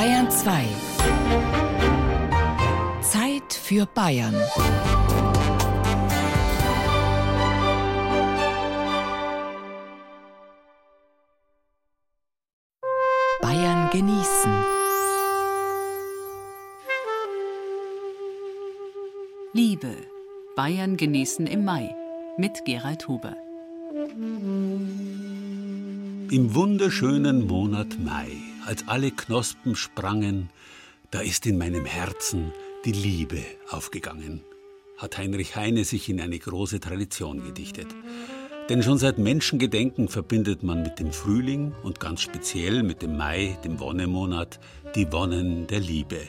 [0.00, 0.64] Bayern 2.
[3.02, 4.34] Zeit für Bayern.
[13.42, 14.52] Bayern genießen.
[19.52, 19.94] Liebe.
[20.56, 21.94] Bayern genießen im Mai
[22.38, 23.36] mit Gerald Huber.
[26.32, 28.30] Im wunderschönen Monat Mai,
[28.64, 30.48] als alle Knospen sprangen,
[31.10, 32.52] da ist in meinem Herzen
[32.84, 34.44] die Liebe aufgegangen,
[34.96, 37.88] hat Heinrich Heine sich in eine große Tradition gedichtet.
[38.68, 43.58] Denn schon seit Menschengedenken verbindet man mit dem Frühling und ganz speziell mit dem Mai,
[43.64, 44.60] dem Wonnemonat,
[44.94, 46.20] die Wonnen der Liebe.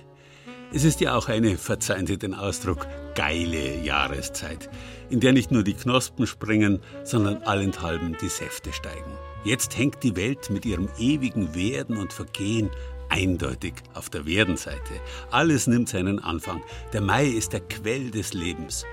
[0.73, 4.67] Es ist ja auch eine, verzeihen Sie den Ausdruck, geile Jahreszeit,
[5.11, 9.30] in der nicht nur die Knospen springen, sondern allenthalben die Säfte steigen.
[9.43, 12.69] Jetzt hängt die Welt mit ihrem ewigen Werden und Vergehen
[13.09, 14.93] eindeutig auf der Werdenseite.
[15.31, 16.61] Alles nimmt seinen Anfang.
[16.93, 18.85] Der Mai ist der Quell des Lebens.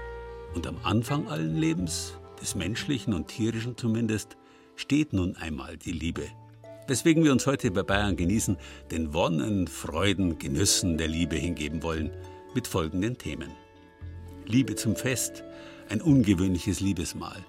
[0.55, 4.37] Und am Anfang allen Lebens, des menschlichen und tierischen zumindest,
[4.75, 6.27] steht nun einmal die Liebe.
[6.87, 8.57] Weswegen wir uns heute bei Bayern genießen,
[8.91, 12.11] den Wonnen, Freuden, Genüssen der Liebe hingeben wollen,
[12.55, 13.51] mit folgenden Themen.
[14.47, 15.45] Liebe zum Fest,
[15.91, 17.45] ein ungewöhnliches Liebesmahl.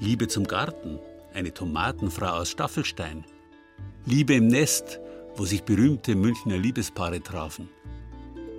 [0.00, 0.98] Liebe zum Garten,
[1.34, 3.24] eine Tomatenfrau aus Staffelstein.
[4.06, 5.00] Liebe im Nest,
[5.36, 7.68] wo sich berühmte Münchner Liebespaare trafen.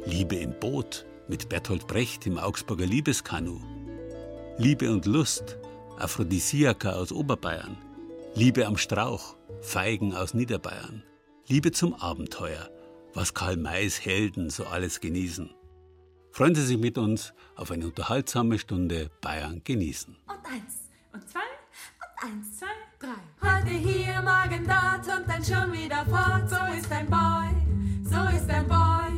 [0.06, 3.60] Liebe im Boot mit Bertolt Brecht im Augsburger Liebeskanu.
[4.58, 5.58] Liebe und Lust,
[5.98, 7.78] Aphrodisiaka aus Oberbayern.
[8.36, 11.04] Liebe am Strauch, Feigen aus Niederbayern.
[11.48, 12.70] Liebe zum Abenteuer,
[13.14, 15.50] was Karl Mays Helden so alles genießen.
[16.32, 20.18] Freuen Sie sich mit uns auf eine unterhaltsame Stunde Bayern genießen.
[20.28, 21.40] Und eins, und zwei,
[22.26, 22.66] eins, zwei,
[23.00, 23.22] drei.
[23.42, 26.50] Heute hier, morgen dort und dann schon wieder fort.
[26.50, 27.50] So ist ein Boy,
[28.04, 29.14] so ist ein Boy.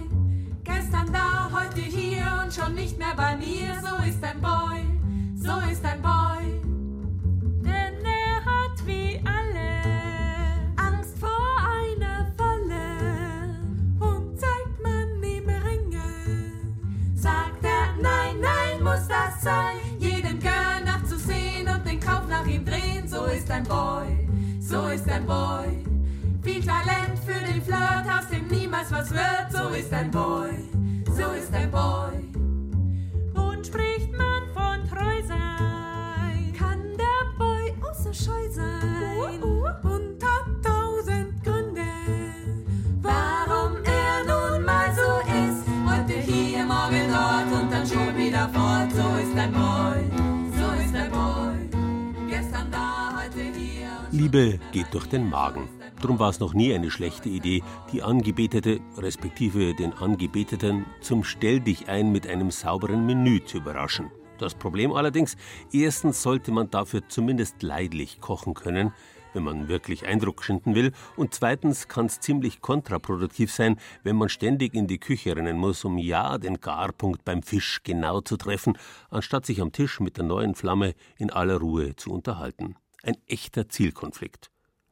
[0.64, 3.76] Gestern da, heute hier und schon nicht mehr bei mir.
[3.82, 4.84] So ist ein Boy,
[5.36, 6.60] so ist ein Boy.
[7.64, 9.72] Denn er hat wie alle
[10.76, 13.58] Angst vor einer Falle
[14.00, 16.04] und zeigt man ihm Ringe.
[17.16, 19.87] Sagt er, nein, nein, muss das sein,
[23.38, 24.28] ist ein Boy,
[24.60, 25.84] so ist ein Boy.
[26.42, 29.52] Viel Talent für den Flirt, aus dem niemals was wird.
[29.52, 30.52] So ist ein Boy,
[31.06, 32.18] so ist ein Boy.
[33.36, 40.48] Und spricht man von treu sein, kann der Boy auch so scheu sein und hat
[40.64, 41.82] tausend Gründe,
[43.02, 45.64] warum er nun mal so ist.
[45.86, 48.92] Heute hier, morgen dort und dann schon wieder fort.
[48.92, 49.67] So ist ein Boy,
[54.28, 55.70] Liebe geht durch den Magen.
[56.02, 61.62] Drum war es noch nie eine schlechte Idee, die Angebetete, respektive den Angebeteten, zum Stell
[61.62, 64.12] dich ein mit einem sauberen Menü zu überraschen.
[64.38, 65.38] Das Problem allerdings,
[65.72, 68.92] erstens sollte man dafür zumindest leidlich kochen können,
[69.32, 74.28] wenn man wirklich Eindruck schinden will, und zweitens kann es ziemlich kontraproduktiv sein, wenn man
[74.28, 78.78] ständig in die Küche rennen muss, um ja den Garpunkt beim Fisch genau zu treffen,
[79.10, 82.76] anstatt sich am Tisch mit der neuen Flamme in aller Ruhe zu unterhalten.
[83.08, 84.52] Ein echter Zielkonflikt.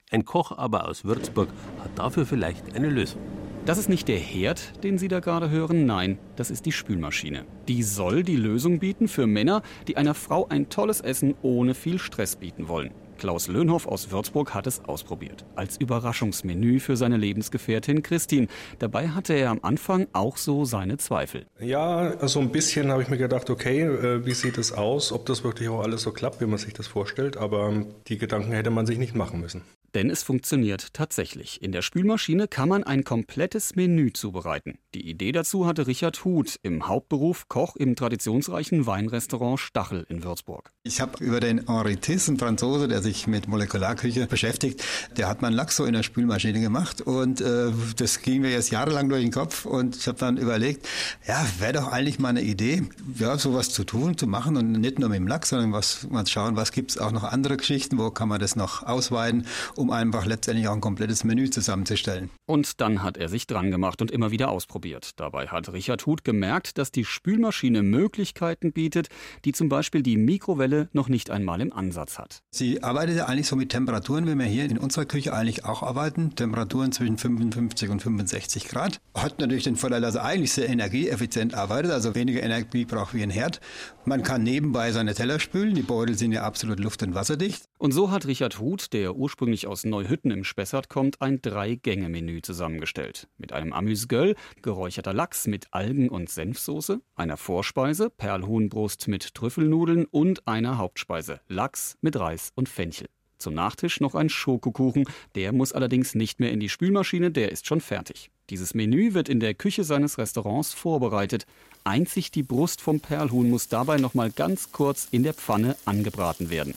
[0.09, 1.49] Ein Koch aber aus Würzburg
[1.79, 3.19] hat dafür vielleicht eine Lösung.
[3.65, 7.43] Das ist nicht der Herd, den Sie da gerade hören, nein, das ist die Spülmaschine.
[7.67, 11.99] Die soll die Lösung bieten für Männer, die einer Frau ein tolles Essen ohne viel
[11.99, 12.93] Stress bieten wollen.
[13.17, 15.45] Klaus Löhnhoff aus Würzburg hat es ausprobiert.
[15.55, 18.47] Als Überraschungsmenü für seine Lebensgefährtin Christine.
[18.79, 21.45] Dabei hatte er am Anfang auch so seine Zweifel.
[21.59, 25.25] Ja, so ein bisschen habe ich mir gedacht, okay, äh, wie sieht es aus, ob
[25.25, 28.69] das wirklich auch alles so klappt, wie man sich das vorstellt, aber die Gedanken hätte
[28.69, 29.61] man sich nicht machen müssen.
[29.95, 31.61] Denn es funktioniert tatsächlich.
[31.63, 34.77] In der Spülmaschine kann man ein komplettes Menü zubereiten.
[34.93, 40.73] Die Idee dazu hatte Richard Huth, im Hauptberuf Koch im traditionsreichen Weinrestaurant Stachel in Würzburg.
[40.83, 44.83] Ich habe über den Henri Tiss, einen Franzose, der sich mit Molekularküche beschäftigt,
[45.15, 48.51] der hat mal einen Lachs so in der Spülmaschine gemacht und äh, das ging mir
[48.51, 50.87] jetzt jahrelang durch den Kopf und ich habe dann überlegt,
[51.25, 52.83] ja, wäre doch eigentlich mal eine Idee,
[53.17, 56.27] ja, sowas zu tun, zu machen und nicht nur mit dem Lachs, sondern was mal
[56.27, 59.47] schauen, was gibt's auch noch andere Geschichten, wo kann man das noch ausweiten,
[59.91, 62.29] einfach letztendlich auch ein komplettes Menü zusammenzustellen.
[62.45, 65.19] Und dann hat er sich dran gemacht und immer wieder ausprobiert.
[65.19, 69.07] Dabei hat Richard Huth gemerkt, dass die Spülmaschine Möglichkeiten bietet,
[69.45, 72.43] die zum Beispiel die Mikrowelle noch nicht einmal im Ansatz hat.
[72.51, 75.83] Sie arbeitet ja eigentlich so mit Temperaturen, wie wir hier in unserer Küche eigentlich auch
[75.83, 76.35] arbeiten.
[76.35, 78.99] Temperaturen zwischen 55 und 65 Grad.
[79.13, 83.23] Hat natürlich den Vorteil, dass er eigentlich sehr energieeffizient arbeitet, also weniger Energie braucht wie
[83.23, 83.59] ein Herd.
[84.05, 85.75] Man kann nebenbei seine Teller spülen.
[85.75, 87.63] Die Beutel sind ja absolut luft- und wasserdicht.
[87.77, 92.41] Und so hat Richard Huth, der ursprünglich aus aus Neuhütten im Spessart kommt, ein Drei-Gänge-Menü
[92.41, 93.27] zusammengestellt.
[93.37, 100.47] Mit einem Amüsgöl, geräucherter Lachs mit Algen- und Senfsoße, einer Vorspeise, Perlhuhnbrust mit Trüffelnudeln und
[100.47, 103.09] einer Hauptspeise, Lachs mit Reis und Fenchel.
[103.37, 107.67] Zum Nachtisch noch ein Schokokuchen, der muss allerdings nicht mehr in die Spülmaschine, der ist
[107.67, 108.31] schon fertig.
[108.49, 111.47] Dieses Menü wird in der Küche seines Restaurants vorbereitet.
[111.87, 116.49] Einzig die Brust vom Perlhuhn muss dabei noch mal ganz kurz in der Pfanne angebraten
[116.49, 116.73] werden.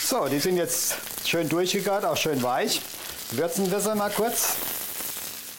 [0.00, 0.94] So, die sind jetzt
[1.26, 2.80] schön durchgegart, auch schön weich.
[3.32, 4.54] Würzen wir sie mal kurz.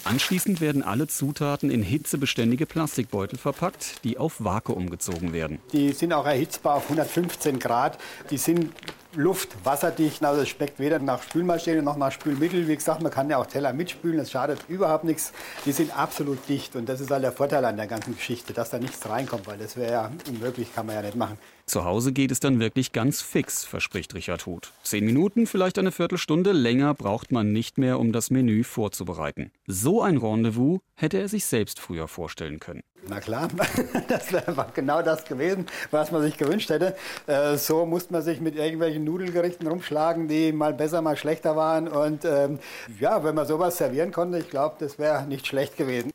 [0.05, 5.59] Anschließend werden alle Zutaten in hitzebeständige Plastikbeutel verpackt, die auf Vakuum gezogen werden.
[5.73, 7.97] Die sind auch erhitzbar auf 115 Grad.
[8.29, 8.71] Die sind
[9.15, 10.23] luft, wasserdicht.
[10.23, 12.67] Also es schmeckt weder nach Spülmaschine noch nach Spülmittel.
[12.67, 15.31] Wie gesagt, man kann ja auch Teller mitspülen, das schadet überhaupt nichts.
[15.65, 18.69] Die sind absolut dicht und das ist halt der Vorteil an der ganzen Geschichte, dass
[18.69, 21.37] da nichts reinkommt, weil das wäre ja unmöglich, kann man ja nicht machen.
[21.67, 24.71] Zu Hause geht es dann wirklich ganz fix, verspricht Richard Huth.
[24.83, 29.51] Zehn Minuten, vielleicht eine Viertelstunde länger braucht man nicht mehr, um das Menü vorzubereiten.
[29.65, 32.83] So ein Rendezvous hätte er sich selbst früher vorstellen können.
[33.09, 33.49] Na klar,
[34.07, 36.95] das wäre genau das gewesen, was man sich gewünscht hätte.
[37.25, 41.87] Äh, so musste man sich mit irgendwelchen Nudelgerichten rumschlagen, die mal besser, mal schlechter waren.
[41.87, 42.59] Und ähm,
[42.99, 46.11] ja, wenn man sowas servieren konnte, ich glaube, das wäre nicht schlecht gewesen.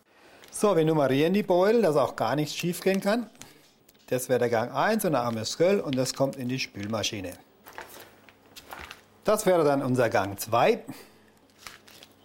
[0.53, 3.27] So, wir nummerieren die Beutel, dass auch gar nichts schief gehen kann.
[4.11, 7.31] Das wäre der Gang 1 und der Amesköll und das kommt in die Spülmaschine.
[9.23, 10.83] Das wäre dann unser Gang 2.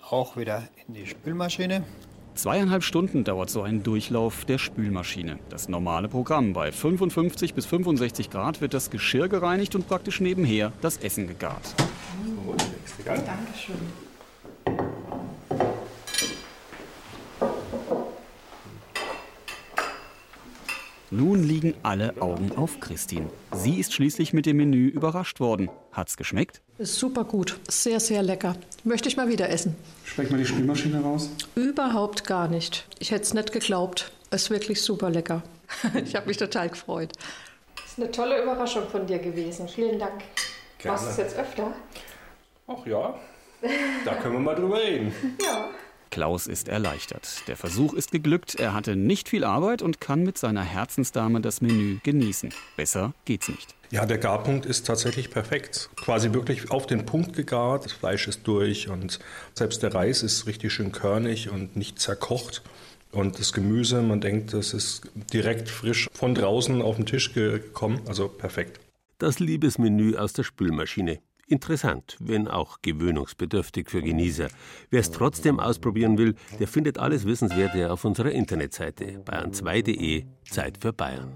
[0.10, 1.84] Auch wieder in die Spülmaschine.
[2.34, 5.38] Zweieinhalb Stunden dauert so ein Durchlauf der Spülmaschine.
[5.50, 6.54] Das normale Programm.
[6.54, 11.76] Bei 55 bis 65 Grad wird das Geschirr gereinigt und praktisch nebenher das Essen gegart.
[13.06, 14.05] Dankeschön.
[21.18, 23.30] Nun liegen alle Augen auf Christine.
[23.54, 25.70] Sie ist schließlich mit dem Menü überrascht worden.
[25.94, 26.62] Hat's geschmeckt?
[26.78, 27.58] Ist super gut.
[27.70, 28.58] Sehr, sehr lecker.
[28.84, 29.78] Möchte ich mal wieder essen.
[30.04, 31.30] Schmeckt mal die Spülmaschine raus?
[31.56, 32.86] Überhaupt gar nicht.
[33.00, 34.12] Ich hätte es nicht geglaubt.
[34.30, 35.42] Ist wirklich super lecker.
[36.04, 37.14] Ich habe mich total gefreut.
[37.78, 39.70] Das ist eine tolle Überraschung von dir gewesen.
[39.70, 40.22] Vielen Dank.
[40.80, 40.98] Gerne.
[40.98, 41.74] Machst du es jetzt öfter?
[42.68, 43.16] Ach ja,
[44.04, 45.14] da können wir mal drüber reden.
[45.42, 45.70] Ja.
[46.10, 47.44] Klaus ist erleichtert.
[47.48, 48.56] Der Versuch ist geglückt.
[48.56, 52.54] Er hatte nicht viel Arbeit und kann mit seiner Herzensdame das Menü genießen.
[52.78, 53.75] Besser geht's nicht.
[53.92, 55.90] Ja, der Garpunkt ist tatsächlich perfekt.
[55.96, 57.86] Quasi wirklich auf den Punkt gegart.
[57.86, 59.19] Das Fleisch ist durch und
[59.54, 62.63] selbst der Reis ist richtig schön körnig und nicht zerkocht.
[63.12, 68.01] Und das Gemüse, man denkt, das ist direkt frisch von draußen auf den Tisch gekommen.
[68.08, 68.80] Also perfekt.
[69.19, 71.19] Das Liebesmenü aus der Spülmaschine.
[71.48, 74.48] Interessant, wenn auch gewöhnungsbedürftig für Genießer.
[74.90, 80.92] Wer es trotzdem ausprobieren will, der findet alles Wissenswerte auf unserer Internetseite bayern2.de Zeit für
[80.92, 81.32] Bayern.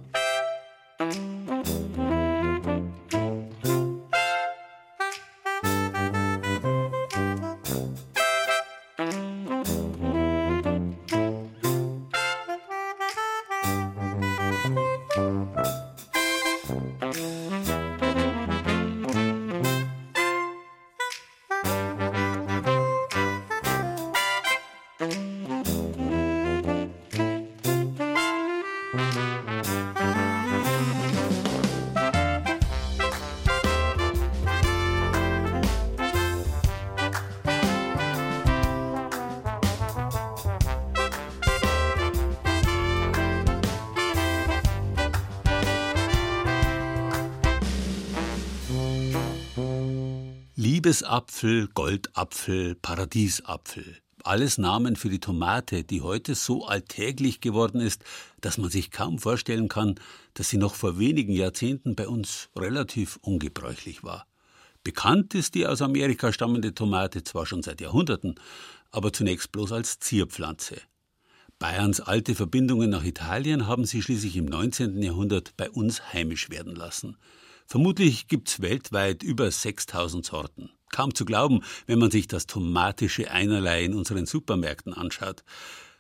[50.89, 53.97] Liebesapfel, Goldapfel, Paradiesapfel.
[54.23, 58.03] Alles Namen für die Tomate, die heute so alltäglich geworden ist,
[58.41, 59.99] dass man sich kaum vorstellen kann,
[60.33, 64.25] dass sie noch vor wenigen Jahrzehnten bei uns relativ ungebräuchlich war.
[64.83, 68.33] Bekannt ist die aus Amerika stammende Tomate zwar schon seit Jahrhunderten,
[68.89, 70.81] aber zunächst bloß als Zierpflanze.
[71.59, 75.03] Bayerns alte Verbindungen nach Italien haben sie schließlich im 19.
[75.03, 77.15] Jahrhundert bei uns heimisch werden lassen.
[77.67, 80.71] Vermutlich gibt's weltweit über 6000 Sorten.
[80.89, 85.43] Kaum zu glauben, wenn man sich das tomatische Einerlei in unseren Supermärkten anschaut.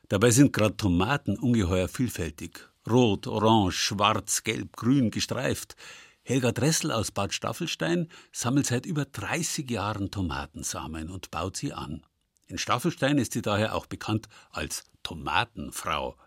[0.07, 2.67] Dabei sind gerade Tomaten ungeheuer vielfältig.
[2.89, 5.75] Rot, orange, schwarz, gelb, grün, gestreift.
[6.23, 12.03] Helga Dressel aus Bad Staffelstein sammelt seit über 30 Jahren Tomatensamen und baut sie an.
[12.47, 16.17] In Staffelstein ist sie daher auch bekannt als Tomatenfrau.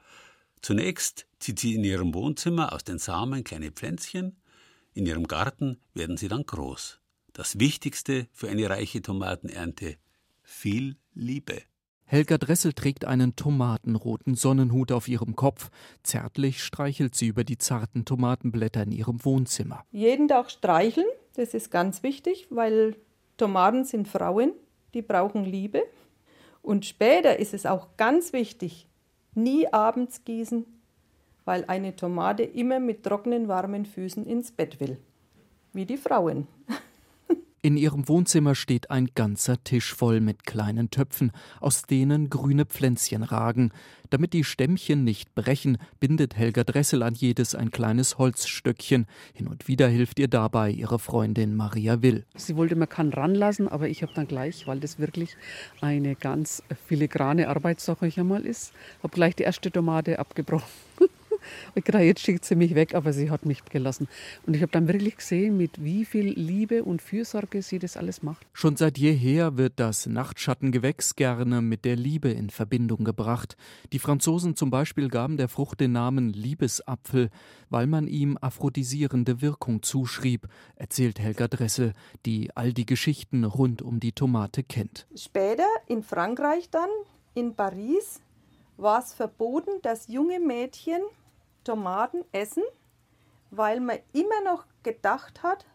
[0.60, 4.40] Zunächst zieht sie in ihrem Wohnzimmer aus den Samen kleine Pflänzchen,
[4.94, 7.01] in ihrem Garten werden sie dann groß.
[7.34, 9.96] Das Wichtigste für eine reiche Tomatenernte
[10.42, 11.62] viel Liebe.
[12.04, 15.70] Helga Dressel trägt einen tomatenroten Sonnenhut auf ihrem Kopf.
[16.02, 19.86] Zärtlich streichelt sie über die zarten Tomatenblätter in ihrem Wohnzimmer.
[19.92, 22.96] Jeden Tag streicheln, das ist ganz wichtig, weil
[23.38, 24.52] Tomaten sind Frauen.
[24.92, 25.84] die brauchen Liebe.
[26.60, 28.88] Und später ist es auch ganz wichtig,
[29.34, 30.66] nie abends gießen,
[31.46, 34.98] weil eine Tomate immer mit trockenen, warmen Füßen ins Bett will.
[35.72, 36.46] Wie die Frauen.
[37.64, 43.22] In ihrem Wohnzimmer steht ein ganzer Tisch voll mit kleinen Töpfen, aus denen grüne Pflänzchen
[43.22, 43.70] ragen.
[44.10, 49.06] Damit die Stämmchen nicht brechen, bindet Helga Dressel an jedes ein kleines Holzstöckchen.
[49.32, 52.24] Hin und wieder hilft ihr dabei ihre Freundin Maria Will.
[52.34, 55.36] Sie wollte, man kann ranlassen, aber ich habe dann gleich, weil das wirklich
[55.80, 58.72] eine ganz filigrane Arbeit, sag ich einmal, ist,
[59.04, 60.66] habe gleich die erste Tomate abgebrochen.
[61.74, 64.08] Ich gedacht, jetzt schickt sie mich weg, aber sie hat mich gelassen.
[64.46, 68.22] Und ich habe dann wirklich gesehen, mit wie viel Liebe und Fürsorge sie das alles
[68.22, 68.46] macht.
[68.52, 73.56] Schon seit jeher wird das Nachtschattengewächs gerne mit der Liebe in Verbindung gebracht.
[73.92, 77.30] Die Franzosen zum Beispiel gaben der Frucht den Namen Liebesapfel,
[77.70, 81.92] weil man ihm aphrodisierende Wirkung zuschrieb, erzählt Helga Dressel,
[82.26, 85.06] die all die Geschichten rund um die Tomate kennt.
[85.14, 86.90] Später in Frankreich dann,
[87.34, 88.20] in Paris,
[88.76, 91.00] war es verboten, dass junge Mädchen
[91.64, 92.62] Tomaten essen,
[93.50, 95.66] weil man immer noch gedacht hat,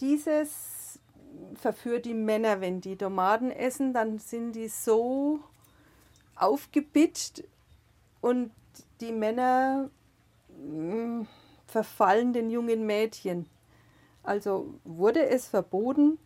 [0.00, 1.00] dieses
[1.54, 5.40] verführt die Männer, wenn die Tomaten essen, dann sind die so
[6.34, 7.44] aufgepitcht
[8.20, 8.50] und
[9.00, 9.90] die Männer
[10.56, 11.26] mh, mm,
[11.66, 13.46] verfallen den jungen Mädchen.
[14.22, 16.18] Also wurde es verboten,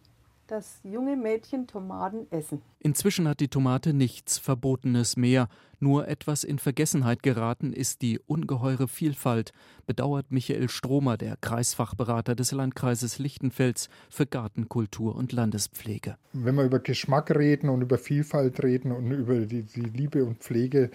[0.46, 2.62] dass junge Mädchen Tomaten essen.
[2.80, 5.48] Inzwischen hat die Tomate nichts Verbotenes mehr.
[5.82, 9.50] Nur etwas in Vergessenheit geraten ist die ungeheure Vielfalt,
[9.86, 16.16] bedauert Michael Stromer, der Kreisfachberater des Landkreises Lichtenfels für Gartenkultur und Landespflege.
[16.32, 20.38] Wenn wir über Geschmack reden und über Vielfalt reden und über die, die Liebe und
[20.38, 20.90] Pflege,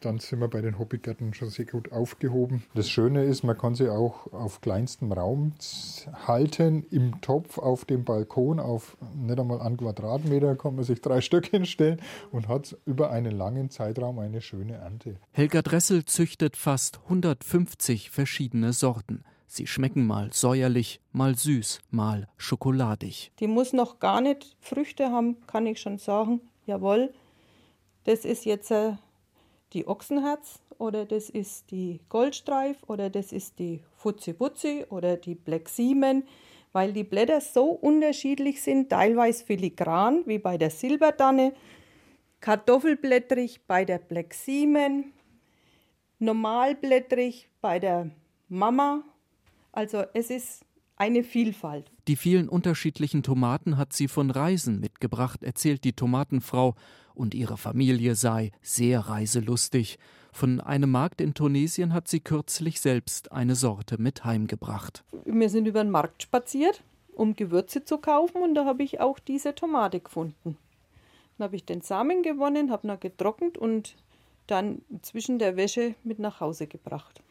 [0.00, 2.64] dann sind wir bei den Hobbygärten schon sehr gut aufgehoben.
[2.74, 5.52] Das Schöne ist, man kann sie auch auf kleinstem Raum
[6.26, 11.20] halten, im Topf, auf dem Balkon, auf nicht einmal einen Quadratmeter kann man sich drei
[11.22, 12.00] Stück hinstellen
[12.30, 15.16] und hat über einen langen Zeitraum eine schöne Ernte.
[15.32, 19.24] Helga Dressel züchtet fast 150 verschiedene Sorten.
[19.46, 23.32] Sie schmecken mal säuerlich, mal süß, mal schokoladig.
[23.38, 26.40] Die muss noch gar nicht Früchte haben, kann ich schon sagen.
[26.64, 27.12] Jawohl,
[28.04, 28.94] das ist jetzt äh,
[29.74, 35.34] die Ochsenherz oder das ist die Goldstreif oder das ist die Futzi Putzi oder die
[35.34, 36.24] Black Siemen,
[36.72, 41.52] weil die Blätter so unterschiedlich sind, teilweise filigran wie bei der Silberdanne,
[42.40, 45.12] kartoffelblättrig bei der Black Siemen,
[46.22, 48.10] normalblättrig bei der
[48.48, 49.02] Mama.
[49.72, 50.64] Also es ist
[50.96, 51.90] eine Vielfalt.
[52.06, 56.74] Die vielen unterschiedlichen Tomaten hat sie von Reisen mitgebracht, erzählt die Tomatenfrau,
[57.14, 59.98] und ihre Familie sei sehr reiselustig.
[60.32, 65.04] Von einem Markt in Tunesien hat sie kürzlich selbst eine Sorte mit heimgebracht.
[65.26, 69.18] Wir sind über den Markt spaziert, um Gewürze zu kaufen, und da habe ich auch
[69.18, 70.56] diese Tomate gefunden.
[71.36, 73.94] Dann habe ich den Samen gewonnen, habe ihn getrocknet und
[74.46, 77.22] dann zwischen der Wäsche mit nach Hause gebracht.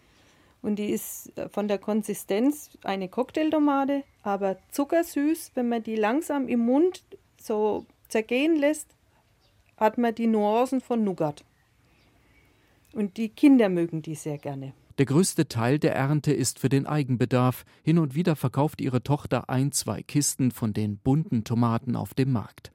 [0.62, 5.52] Und die ist äh, von der Konsistenz eine Cocktailtomate, aber zuckersüß.
[5.56, 7.04] Wenn man die langsam im Mund
[7.40, 8.96] so zergehen lässt,
[9.78, 11.44] hat man die Nuancen von Nougat.
[12.94, 14.74] Und die Kinder mögen die sehr gerne.
[14.98, 17.66] Der größte Teil der Ernte ist für den Eigenbedarf.
[17.82, 22.34] Hin und wieder verkauft ihre Tochter ein, zwei Kisten von den bunten Tomaten auf dem
[22.34, 22.72] Markt.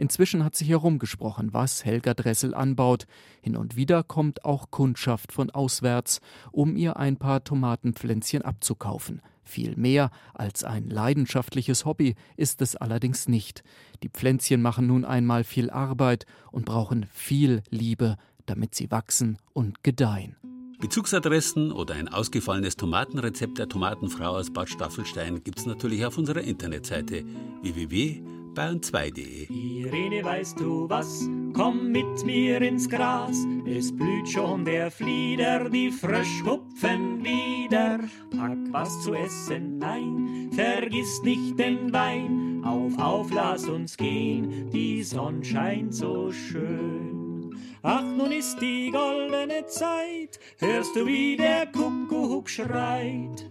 [0.00, 3.04] Inzwischen hat sich herumgesprochen, was Helga Dressel anbaut.
[3.42, 9.20] Hin und wieder kommt auch Kundschaft von auswärts, um ihr ein paar Tomatenpflänzchen abzukaufen.
[9.44, 13.62] Viel mehr als ein leidenschaftliches Hobby ist es allerdings nicht.
[14.02, 18.16] Die Pflänzchen machen nun einmal viel Arbeit und brauchen viel Liebe,
[18.46, 20.34] damit sie wachsen und gedeihen.
[20.80, 26.40] Bezugsadressen oder ein ausgefallenes Tomatenrezept der Tomatenfrau aus Bad Staffelstein gibt es natürlich auf unserer
[26.40, 27.22] Internetseite
[27.60, 29.46] www bayern2.de.
[29.52, 31.28] Irene, weißt du was?
[31.52, 33.36] Komm mit mir ins Gras.
[33.66, 38.00] Es blüht schon der Flieder, die Fröschhupfen wieder.
[38.36, 42.62] Pack was zu essen, nein, vergiss nicht den Wein.
[42.64, 47.56] Auf, auf, lass uns gehen, die Sonne scheint so schön.
[47.82, 53.50] Ach, nun ist die goldene Zeit, hörst du, wie der Kuckuck schreit.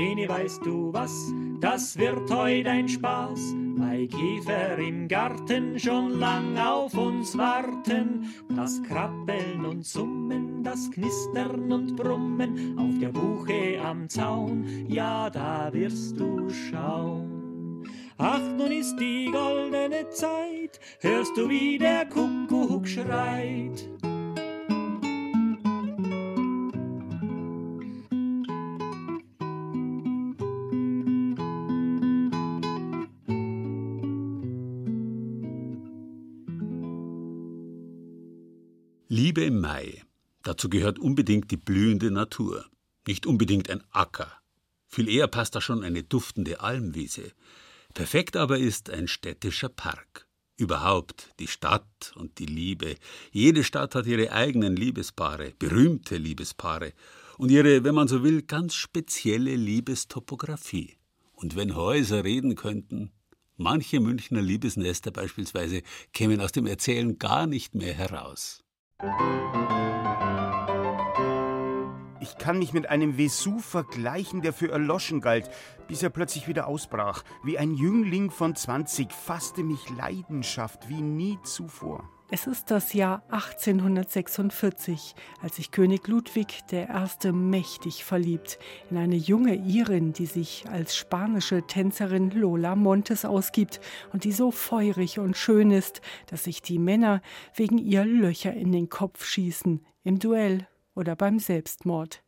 [0.00, 1.30] Irene, weißt du was?
[1.60, 3.54] Das wird heut ein Spaß.
[3.76, 8.32] Bei Käfer im Garten schon lang auf uns warten.
[8.56, 15.70] Das Krabbeln und Summen, das Knistern und Brummen auf der Buche am Zaun, ja, da
[15.72, 17.84] wirst du schauen.
[18.16, 23.86] Ach, nun ist die goldene Zeit, hörst du, wie der Kuckuck schreit.
[39.12, 40.04] Liebe im Mai.
[40.44, 42.64] Dazu gehört unbedingt die blühende Natur.
[43.08, 44.30] Nicht unbedingt ein Acker.
[44.86, 47.32] Viel eher passt da schon eine duftende Almwiese.
[47.92, 50.28] Perfekt aber ist ein städtischer Park.
[50.56, 52.94] Überhaupt die Stadt und die Liebe.
[53.32, 56.92] Jede Stadt hat ihre eigenen Liebespaare, berühmte Liebespaare
[57.36, 60.98] und ihre, wenn man so will, ganz spezielle Liebestopographie.
[61.32, 63.10] Und wenn Häuser reden könnten,
[63.56, 68.62] manche Münchner Liebesnester beispielsweise kämen aus dem Erzählen gar nicht mehr heraus.
[72.20, 75.50] Ich kann mich mit einem Vesuv vergleichen, der für erloschen galt,
[75.88, 77.22] bis er plötzlich wieder ausbrach.
[77.42, 82.08] Wie ein Jüngling von 20 fasste mich Leidenschaft wie nie zuvor.
[82.32, 87.32] Es ist das Jahr 1846, als sich König Ludwig I.
[87.32, 93.80] mächtig verliebt in eine junge Irin, die sich als spanische Tänzerin Lola Montes ausgibt
[94.12, 97.20] und die so feurig und schön ist, dass sich die Männer
[97.56, 102.22] wegen ihr Löcher in den Kopf schießen, im Duell oder beim Selbstmord.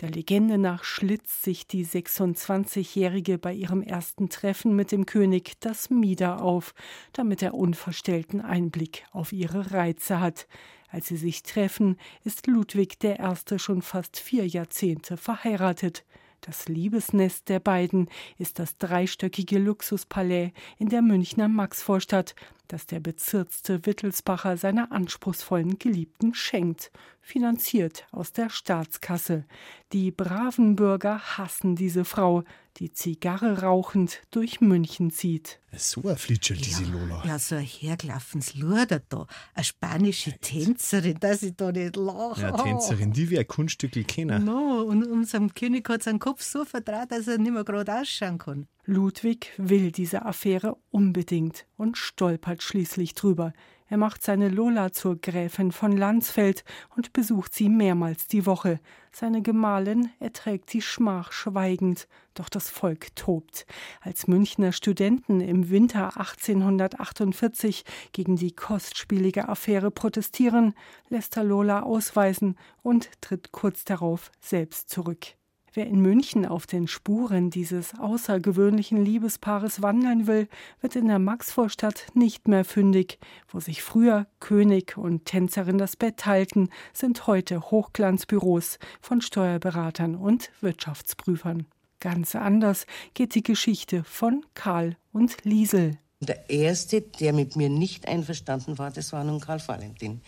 [0.00, 5.90] Der Legende nach schlitzt sich die 26-Jährige bei ihrem ersten Treffen mit dem König das
[5.90, 6.72] Mieder auf,
[7.12, 10.46] damit er unverstellten Einblick auf ihre Reize hat.
[10.88, 13.58] Als sie sich treffen, ist Ludwig I.
[13.58, 16.04] schon fast vier Jahrzehnte verheiratet.
[16.42, 22.36] Das Liebesnest der beiden ist das dreistöckige Luxuspalais in der Münchner Maxvorstadt,
[22.68, 29.44] das der bezirzte Wittelsbacher seiner anspruchsvollen Geliebten schenkt, finanziert aus der Staatskasse.
[29.92, 32.44] Die braven Bürger hassen diese Frau,
[32.76, 35.60] die Zigarre rauchend durch München zieht.
[35.76, 37.22] So ein Flitscher, diese ja, Lola.
[37.26, 39.26] Ja, so ein hergelaufenes Luder da.
[39.54, 42.42] Eine spanische Tänzerin, dass ich da nicht lache.
[42.42, 44.44] Ja, Tänzerin, die wir ein Kunststückel kennen.
[44.44, 48.38] No, und unserem König hat seinen Kopf so vertraut, dass er nicht mehr gerade ausschauen
[48.38, 48.68] kann.
[48.90, 53.52] Ludwig will diese Affäre unbedingt und stolpert schließlich drüber.
[53.86, 56.64] Er macht seine Lola zur Gräfin von Landsfeld
[56.96, 58.80] und besucht sie mehrmals die Woche.
[59.12, 63.66] Seine Gemahlin erträgt die Schmach schweigend, doch das Volk tobt.
[64.00, 70.72] Als Münchner Studenten im Winter 1848 gegen die kostspielige Affäre protestieren,
[71.10, 75.34] lässt er Lola ausweisen und tritt kurz darauf selbst zurück.
[75.74, 80.48] Wer in München auf den Spuren dieses außergewöhnlichen Liebespaares wandeln will,
[80.80, 83.18] wird in der Maxvorstadt nicht mehr fündig.
[83.48, 90.50] Wo sich früher König und Tänzerin das Bett teilten, sind heute Hochglanzbüros von Steuerberatern und
[90.60, 91.66] Wirtschaftsprüfern.
[92.00, 95.98] Ganz anders geht die Geschichte von Karl und Liesel.
[96.20, 100.22] Der erste, der mit mir nicht einverstanden war, das war nun Karl Valentin.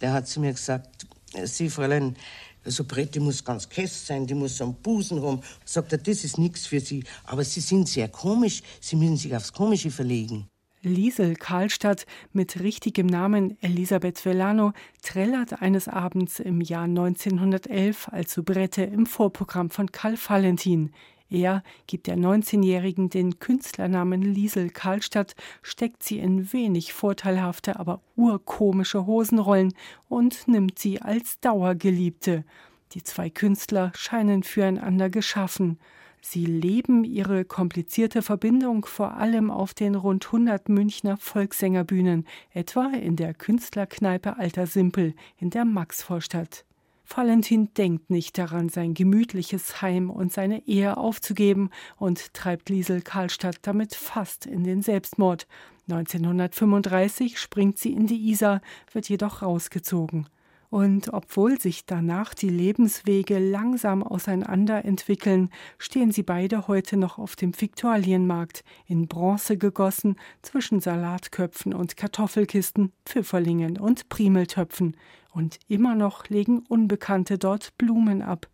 [0.00, 1.06] Der hat zu mir gesagt,
[1.44, 2.16] Sie, Fräulein,
[2.64, 5.42] so Brett, die muss ganz kess sein, die muss am Busen rum.
[5.64, 7.04] Sagt er, das ist nichts für Sie.
[7.24, 10.46] Aber Sie sind sehr komisch, Sie müssen sich aufs Komische verlegen.
[10.84, 18.82] Liesel Karlstadt mit richtigem Namen Elisabeth Velano trällert eines Abends im Jahr 1911 als Soubrette
[18.82, 20.90] im Vorprogramm von Karl Valentin.
[21.32, 29.06] Er gibt der 19-Jährigen den Künstlernamen Liesel Karlstadt, steckt sie in wenig vorteilhafte, aber urkomische
[29.06, 29.72] Hosenrollen
[30.10, 32.44] und nimmt sie als Dauergeliebte.
[32.92, 35.78] Die zwei Künstler scheinen füreinander geschaffen.
[36.20, 43.16] Sie leben ihre komplizierte Verbindung vor allem auf den rund 100 Münchner Volkssängerbühnen, etwa in
[43.16, 46.66] der Künstlerkneipe Alter Simpel in der Maxvorstadt.
[47.14, 53.58] Valentin denkt nicht daran, sein gemütliches Heim und seine Ehe aufzugeben und treibt Liesel Karlstadt
[53.62, 55.46] damit fast in den Selbstmord.
[55.90, 60.26] 1935 springt sie in die Isar, wird jedoch rausgezogen.
[60.72, 67.36] Und obwohl sich danach die Lebenswege langsam auseinander entwickeln, stehen sie beide heute noch auf
[67.36, 74.96] dem Viktualienmarkt, in Bronze gegossen, zwischen Salatköpfen und Kartoffelkisten, Pfifferlingen und Primeltöpfen.
[75.34, 78.48] Und immer noch legen Unbekannte dort Blumen ab,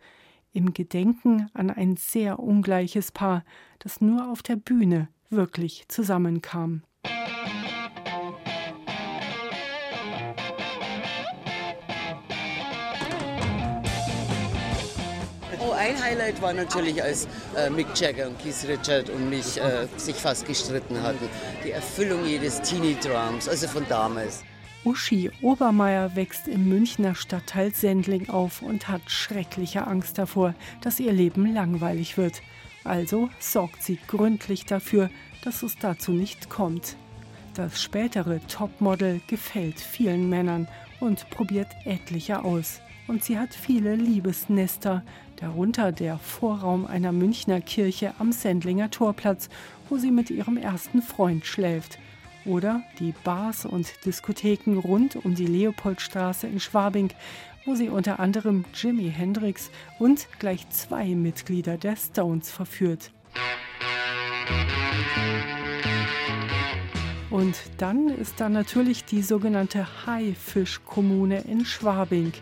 [0.53, 3.45] im Gedenken an ein sehr ungleiches Paar,
[3.79, 6.83] das nur auf der Bühne wirklich zusammenkam.
[15.73, 20.17] Ein Highlight war natürlich, als äh, Mick Jagger und Keith Richard und mich äh, sich
[20.17, 21.29] fast gestritten hatten.
[21.65, 24.45] Die Erfüllung jedes Teenie-Drums, also von damals.
[24.85, 31.13] Uschi Obermeier wächst im Münchner Stadtteil Sendling auf und hat schreckliche Angst davor, dass ihr
[31.13, 32.43] Leben langweilig wird.
[32.85, 35.11] Also sorgt sie gründlich dafür,
[35.43, 36.97] dass es dazu nicht kommt.
[37.55, 40.69] Das spätere Topmodel gefällt vielen Männern
[41.01, 42.81] und probiert etliche aus.
[43.09, 45.03] Und sie hat viele Liebesnester,
[45.41, 49.49] darunter der Vorraum einer Münchner Kirche am Sendlinger Torplatz,
[49.89, 51.99] wo sie mit ihrem ersten Freund schläft.
[52.45, 57.11] Oder die Bars und Diskotheken rund um die Leopoldstraße in Schwabing,
[57.67, 63.11] wo sie unter anderem Jimi Hendrix und gleich zwei Mitglieder der Stones verführt.
[67.31, 72.33] Und dann ist da natürlich die sogenannte Haifischkommune in Schwabing,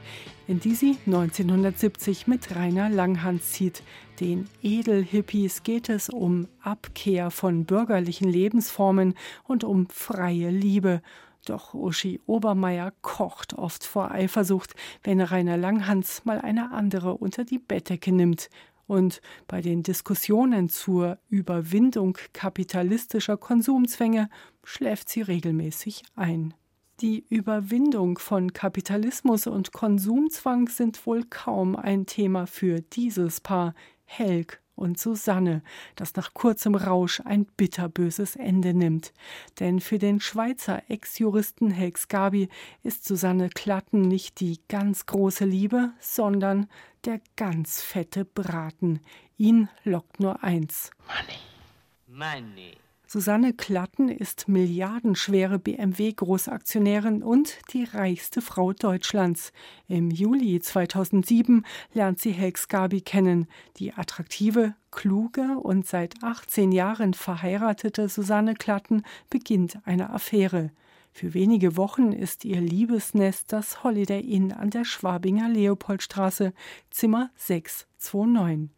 [0.46, 3.82] in die sie 1970 mit Rainer Langhans zieht.
[4.20, 11.02] Den Edelhippies geht es um Abkehr von bürgerlichen Lebensformen und um freie Liebe.
[11.46, 17.58] Doch Uschi Obermeier kocht oft vor Eifersucht, wenn Rainer Langhans mal eine andere unter die
[17.58, 18.50] Bettdecke nimmt.
[18.86, 24.28] Und bei den Diskussionen zur Überwindung kapitalistischer Konsumzwänge
[24.66, 26.52] schläft sie regelmäßig ein.
[27.00, 33.74] Die Überwindung von Kapitalismus und Konsumzwang sind wohl kaum ein Thema für dieses Paar,
[34.04, 35.62] Helg und Susanne,
[35.94, 39.12] das nach kurzem Rausch ein bitterböses Ende nimmt.
[39.60, 42.48] Denn für den Schweizer Ex-Juristen Helg Skabi
[42.82, 46.68] ist Susanne Klatten nicht die ganz große Liebe, sondern
[47.04, 49.00] der ganz fette Braten.
[49.38, 50.90] Ihn lockt nur eins.
[51.06, 52.42] Money.
[52.52, 52.85] Money.
[53.08, 59.52] Susanne Klatten ist milliardenschwere BMW-Großaktionärin und die reichste Frau Deutschlands.
[59.86, 61.64] Im Juli 2007
[61.94, 63.46] lernt sie Helg Gabi kennen.
[63.76, 70.72] Die attraktive, kluge und seit 18 Jahren verheiratete Susanne Klatten beginnt eine Affäre.
[71.12, 76.52] Für wenige Wochen ist ihr Liebesnest das Holiday Inn an der Schwabinger Leopoldstraße,
[76.90, 78.74] Zimmer 629.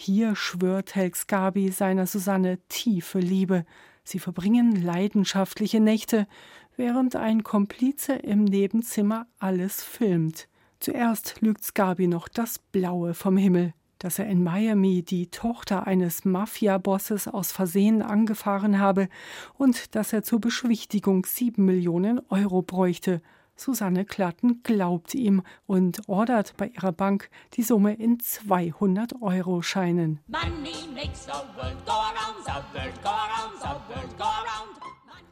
[0.00, 3.66] Hier schwört Helg Gabi seiner Susanne tiefe Liebe.
[4.04, 6.28] Sie verbringen leidenschaftliche Nächte,
[6.76, 10.46] während ein Komplize im Nebenzimmer alles filmt.
[10.78, 16.24] Zuerst lügt Skabi noch das Blaue vom Himmel, dass er in Miami die Tochter eines
[16.24, 19.08] Mafia-Bosses aus Versehen angefahren habe
[19.54, 23.20] und dass er zur Beschwichtigung sieben Millionen Euro bräuchte.
[23.58, 30.20] Susanne Klatten glaubt ihm und ordert bei ihrer Bank die Summe in 200 Euro Scheinen.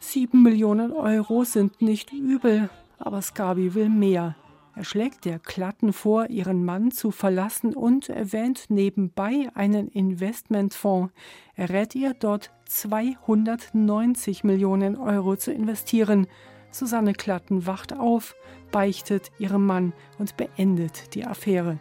[0.00, 4.34] Sieben Millionen Euro sind nicht übel, aber Skabi will mehr.
[4.74, 11.14] Er schlägt der Klatten vor, ihren Mann zu verlassen und erwähnt nebenbei einen Investmentfonds.
[11.54, 16.26] Er rät ihr, dort 290 Millionen Euro zu investieren.
[16.78, 18.34] Susanne Klatten wacht auf,
[18.70, 21.78] beichtet ihrem Mann und beendet die Affäre.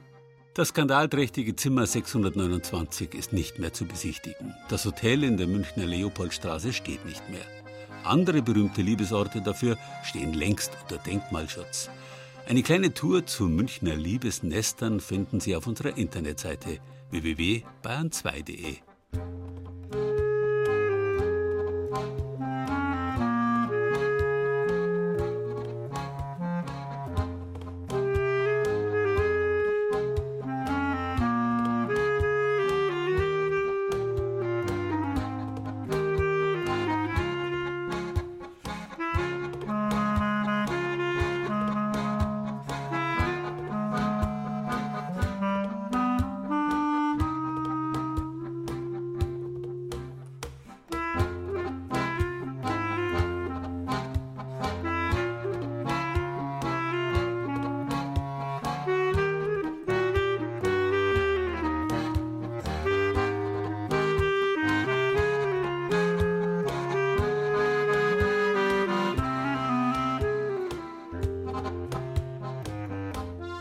[0.54, 4.54] Das skandalträchtige Zimmer 629 ist nicht mehr zu besichtigen.
[4.70, 7.46] Das Hotel in der Münchner Leopoldstraße steht nicht mehr.
[8.06, 11.90] Andere berühmte Liebesorte dafür stehen längst unter Denkmalschutz.
[12.48, 16.80] Eine kleine Tour zu Münchner Liebesnestern finden Sie auf unserer Internetseite
[17.10, 18.78] www.bayern2.de.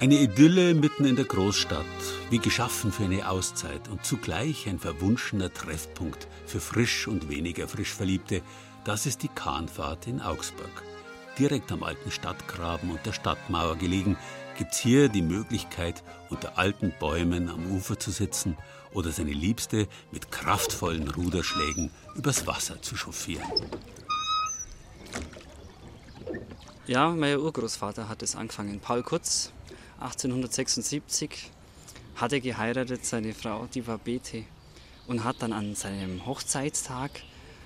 [0.04, 1.86] Eine Idylle mitten in der Großstadt,
[2.28, 7.94] wie geschaffen für eine Auszeit und zugleich ein verwunschener Treffpunkt für frisch und weniger frisch
[7.94, 8.42] Verliebte,
[8.84, 10.82] das ist die Kahnfahrt in Augsburg.
[11.38, 14.18] Direkt am alten Stadtgraben und der Stadtmauer gelegen,
[14.58, 18.58] gibt's hier die Möglichkeit, unter alten Bäumen am Ufer zu sitzen
[18.92, 23.50] oder seine Liebste mit kraftvollen Ruderschlägen übers Wasser zu chauffieren.
[26.86, 28.78] Ja, mein Urgroßvater hat es angefangen.
[28.80, 29.50] Paul Kutz,
[30.00, 31.50] 1876
[32.16, 34.44] hat er geheiratet, seine Frau, die war Bethe,
[35.06, 37.10] und hat dann an seinem Hochzeitstag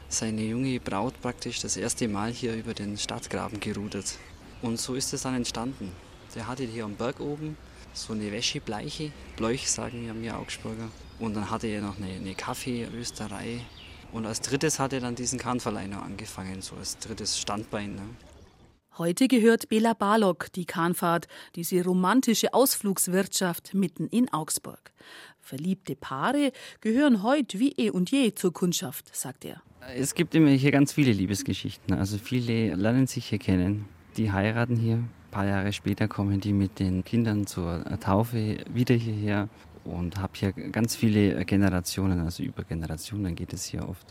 [0.08, 4.18] seine junge Braut praktisch das erste Mal hier über den Stadtgraben gerudert.
[4.62, 5.92] Und so ist es dann entstanden.
[6.34, 7.56] Der hatte hier am Berg oben
[7.92, 10.88] so eine Wäschebleiche, Bläuch sagen wir mir Augsburger.
[11.18, 13.60] Und dann hatte er noch eine, eine Kaffeerösterei.
[14.12, 17.96] Und als drittes hat er dann diesen Kahnverleih angefangen, so als drittes Standbein.
[17.96, 18.02] Ne?
[18.98, 24.90] Heute gehört Bela Barlock die Kahnfahrt, diese romantische Ausflugswirtschaft mitten in Augsburg.
[25.38, 29.62] Verliebte Paare gehören heute wie eh und je zur Kundschaft, sagt er.
[29.94, 31.94] Es gibt immer hier ganz viele Liebesgeschichten.
[31.94, 33.84] Also viele lernen sich hier kennen.
[34.16, 34.96] Die heiraten hier.
[34.96, 39.48] Ein paar Jahre später kommen die mit den Kindern zur Taufe wieder hierher
[39.84, 44.06] und habe hier ganz viele Generationen, also über Generationen geht es hier oft.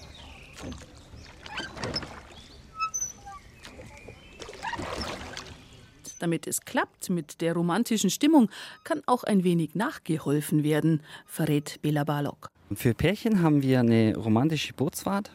[6.19, 8.49] Damit es klappt mit der romantischen Stimmung,
[8.83, 12.49] kann auch ein wenig nachgeholfen werden, verrät Bela Balog.
[12.73, 15.31] Für Pärchen haben wir eine romantische Bootsfahrt.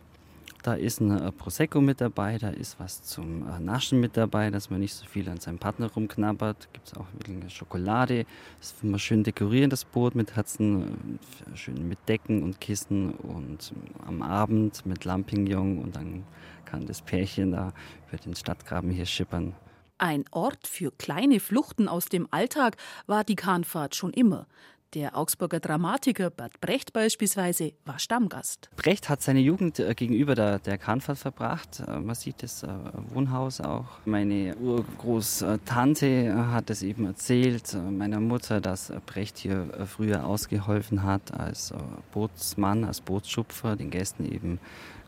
[0.63, 4.49] Da ist ein äh, Prosecco mit dabei, da ist was zum äh, Naschen mit dabei,
[4.51, 6.69] dass man nicht so viel an seinem Partner rumknabbert.
[6.73, 8.27] Gibt es auch eine Schokolade.
[8.61, 11.19] Das will man schön dekorieren, das Boot mit Herzen,
[11.53, 13.73] äh, schön mit Decken und Kissen und
[14.07, 16.23] am Abend mit Lampignon und dann
[16.65, 17.73] kann das Pärchen da
[18.09, 19.55] über den Stadtgraben hier schippern.
[20.05, 24.49] Ein Ort für kleine Fluchten aus dem Alltag war die Kahnfahrt schon immer.
[24.95, 28.69] Der Augsburger Dramatiker Bert Brecht beispielsweise war Stammgast.
[28.75, 31.85] Brecht hat seine Jugend äh, gegenüber der, der Kahnfahrt verbracht.
[31.87, 32.69] Äh, man sieht das äh,
[33.15, 33.85] Wohnhaus auch.
[34.05, 41.73] Meine Urgroßtante hat es eben erzählt, meiner Mutter, dass Brecht hier früher ausgeholfen hat als
[42.11, 44.59] Bootsmann, als Bootsschupfer, den Gästen eben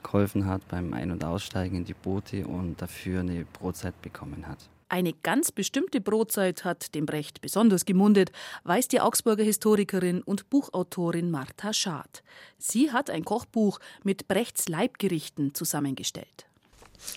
[0.05, 4.71] geholfen hat beim Ein- und Aussteigen in die Boote und dafür eine Brotzeit bekommen hat.
[4.95, 8.31] Eine ganz bestimmte Brotzeit hat dem Brecht besonders gemundet,
[8.63, 12.23] weiß die Augsburger Historikerin und Buchautorin Martha Schad.
[12.59, 16.47] Sie hat ein Kochbuch mit Brechts Leibgerichten zusammengestellt.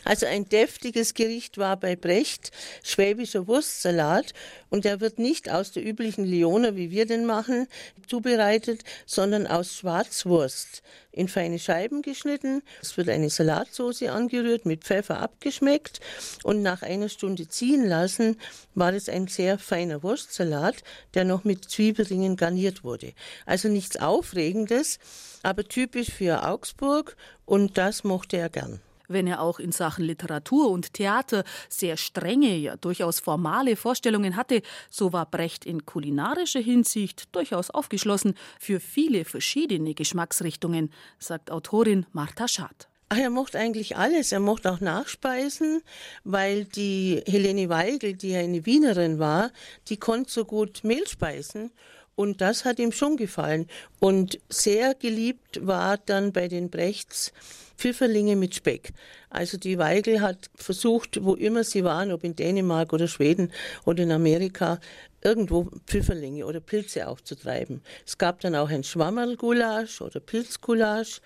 [0.04, 2.52] Also ein deftiges Gericht war bei Brecht
[2.84, 4.34] schwäbischer Wurstsalat
[4.69, 7.67] und der wird nicht aus der üblichen Lioner, wie wir den machen,
[8.08, 12.62] zubereitet, sondern aus Schwarzwurst in feine Scheiben geschnitten.
[12.82, 16.00] Es wird eine Salatsauce angerührt, mit Pfeffer abgeschmeckt
[16.43, 18.38] und nach einer Stunde ziehen lassen,
[18.76, 20.84] war es ein sehr feiner Wurstsalat,
[21.15, 23.13] der noch mit Zwiebelringen garniert wurde.
[23.45, 25.00] Also nichts Aufregendes,
[25.43, 28.80] aber typisch für Augsburg und das mochte er gern.
[29.08, 34.62] Wenn er auch in Sachen Literatur und Theater sehr strenge, ja durchaus formale Vorstellungen hatte,
[34.89, 42.48] so war Brecht in kulinarischer Hinsicht durchaus aufgeschlossen für viele verschiedene Geschmacksrichtungen, sagt Autorin Martha
[42.48, 42.89] Schad.
[43.10, 44.34] Ach, er mochte eigentlich alles.
[44.34, 45.82] Er mochte auch Nachspeisen,
[46.26, 49.52] weil die Helene Weigel, die ja eine Wienerin war,
[49.88, 51.72] die konnte so gut Mehl speisen.
[52.15, 53.67] Und das hat ihm schon gefallen.
[54.00, 57.32] Und sehr geliebt war dann bei den Brechts
[57.77, 58.93] Pfifferlinge mit Speck.
[59.29, 63.51] Also die Weigel hat versucht, wo immer sie waren, ob in Dänemark oder Schweden
[63.85, 64.79] oder in Amerika,
[65.21, 67.81] irgendwo Pfifferlinge oder Pilze aufzutreiben.
[68.05, 71.21] Es gab dann auch ein Schwammerlgulasch oder Pilzgulasch,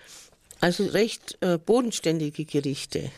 [0.60, 3.10] also recht äh, bodenständige Gerichte.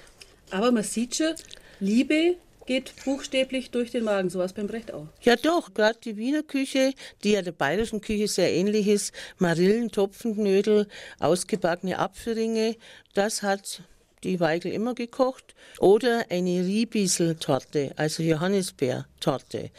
[0.50, 1.34] Aber man sieht schon,
[1.80, 2.36] Liebe
[2.66, 5.06] geht buchstäblich durch den Magen, sowas beim Brecht auch.
[5.22, 9.90] Ja doch, gerade die Wiener Küche, die ja der bayerischen Küche sehr ähnlich ist, Marillen,
[9.90, 12.76] Topfenknödel, ausgebackene Apfelringe,
[13.14, 13.82] das hat
[14.24, 15.54] die Weigel immer gekocht.
[15.78, 19.70] Oder eine Riebieseltorte, also Johannisbeertorte.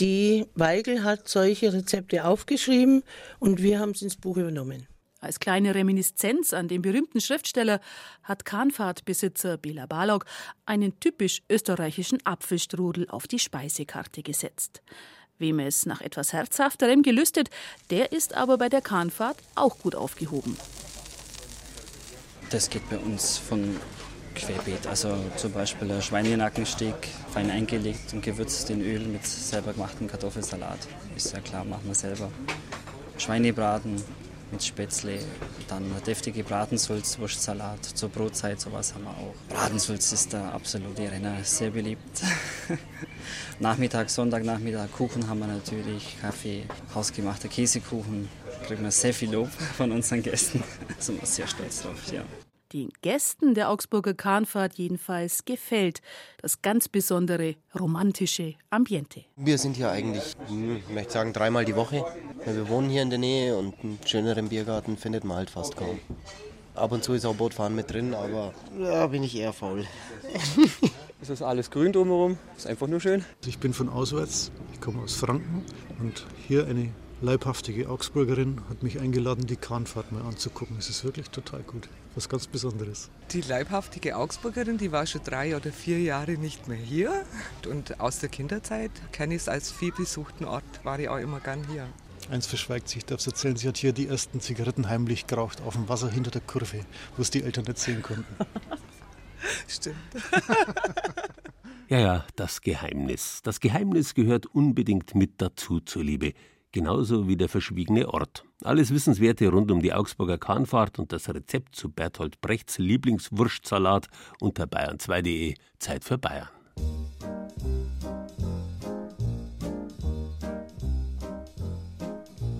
[0.00, 3.04] Die Weigel hat solche Rezepte aufgeschrieben
[3.38, 4.88] und wir haben es ins Buch übernommen.
[5.22, 7.80] Als kleine Reminiszenz an den berühmten Schriftsteller
[8.24, 10.24] hat Kahnfahrtbesitzer Bela Balog
[10.66, 14.82] einen typisch österreichischen Apfelstrudel auf die Speisekarte gesetzt.
[15.38, 17.50] Wem es nach etwas Herzhafterem gelüstet,
[17.90, 20.56] der ist aber bei der Kahnfahrt auch gut aufgehoben.
[22.50, 23.76] Das geht bei uns von
[24.34, 24.88] querbeet.
[24.88, 30.80] Also zum Beispiel ein Schweinenackensteak, fein eingelegt und gewürzt in Öl mit selber gemachtem Kartoffelsalat.
[31.14, 32.28] Ist ja klar, machen wir selber.
[33.18, 34.02] Schweinebraten
[34.52, 35.18] mit Spätzle,
[35.68, 39.34] dann deftige Bratensulz-Wurstsalat zur Brotzeit, sowas haben wir auch.
[39.48, 42.22] Bratensulz ist der absolute Renner, sehr beliebt.
[43.58, 48.28] Nachmittag, Sonntagnachmittag, Kuchen haben wir natürlich, Kaffee, hausgemachter Käsekuchen.
[48.66, 50.62] Kriegen wir sehr viel Lob von unseren Gästen.
[50.88, 52.22] Da sind wir sehr stolz drauf, ja.
[52.72, 56.00] Den Gästen der Augsburger Kahnfahrt jedenfalls gefällt
[56.40, 59.24] das ganz besondere romantische Ambiente.
[59.36, 62.02] Wir sind hier eigentlich, hm, ich möchte sagen, dreimal die Woche.
[62.46, 65.98] Wir wohnen hier in der Nähe und einen schöneren Biergarten findet man halt fast kaum.
[66.74, 69.84] Ab und zu ist auch Bootfahren mit drin, aber da bin ich eher faul.
[71.20, 73.24] Es ist alles grün drumherum, ist einfach nur schön.
[73.46, 75.64] Ich bin von auswärts, ich komme aus Franken
[76.00, 76.88] und hier eine
[77.20, 80.76] leibhaftige Augsburgerin hat mich eingeladen, die Kahnfahrt mal anzugucken.
[80.80, 83.10] Es ist wirklich total gut, was ganz Besonderes.
[83.32, 87.24] Die leibhaftige Augsburgerin, die war schon drei oder vier Jahre nicht mehr hier.
[87.68, 91.66] Und aus der Kinderzeit kenne ich es als vielbesuchten Ort, war ich auch immer gern
[91.68, 91.88] hier.
[92.30, 95.60] Eins verschweigt sich, ich darf es erzählen, sie hat hier die ersten Zigaretten heimlich geraucht
[95.62, 96.84] auf dem Wasser hinter der Kurve,
[97.16, 98.36] wo es die Eltern nicht sehen konnten.
[99.68, 99.96] Stimmt.
[101.88, 103.42] Ja, ja, das Geheimnis.
[103.42, 106.32] Das Geheimnis gehört unbedingt mit dazu zur Liebe.
[106.72, 108.44] Genauso wie der verschwiegene Ort.
[108.64, 114.08] Alles Wissenswerte rund um die Augsburger Kahnfahrt und das Rezept zu Bertolt Brechts Lieblingswurstsalat
[114.40, 115.54] unter bayern2.de.
[115.78, 116.48] Zeit für Bayern.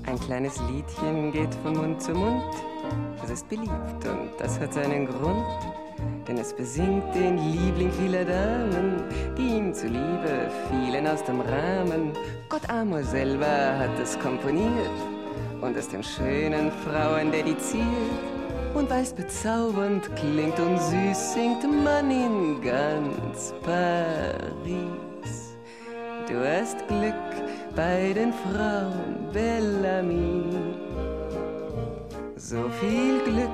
[0.05, 2.42] Ein kleines Liedchen geht von Mund zu Mund.
[3.20, 3.70] Das ist beliebt
[4.05, 5.46] und das hat seinen Grund.
[6.29, 9.03] Denn es besingt den Liebling vieler Damen,
[9.37, 12.12] die ihm zuliebe fielen aus dem Rahmen.
[12.62, 14.90] Gott Amor selber hat es komponiert
[15.61, 17.87] und es den schönen Frauen dediziert.
[18.75, 25.57] Und weil es bezaubernd klingt und süß, singt man in ganz Paris.
[26.29, 27.14] Du hast Glück
[27.75, 30.44] bei den Frauen, Bellamy.
[32.37, 33.51] So viel Glück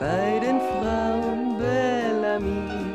[0.00, 2.88] bei den Frauen, Bellamy.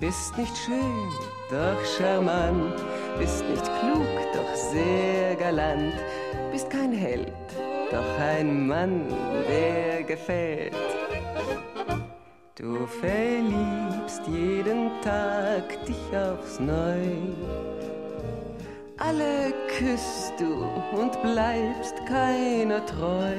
[0.00, 1.08] Bist nicht schön,
[1.50, 2.74] doch charmant,
[3.18, 5.94] bist nicht klug, doch sehr galant,
[6.52, 7.32] bist kein Held,
[7.90, 9.06] doch ein Mann,
[9.48, 10.74] der gefällt.
[12.56, 17.02] Du verliebst jeden Tag dich aufs Neu.
[18.98, 20.64] Alle küsst du
[20.96, 23.34] und bleibst keiner treu.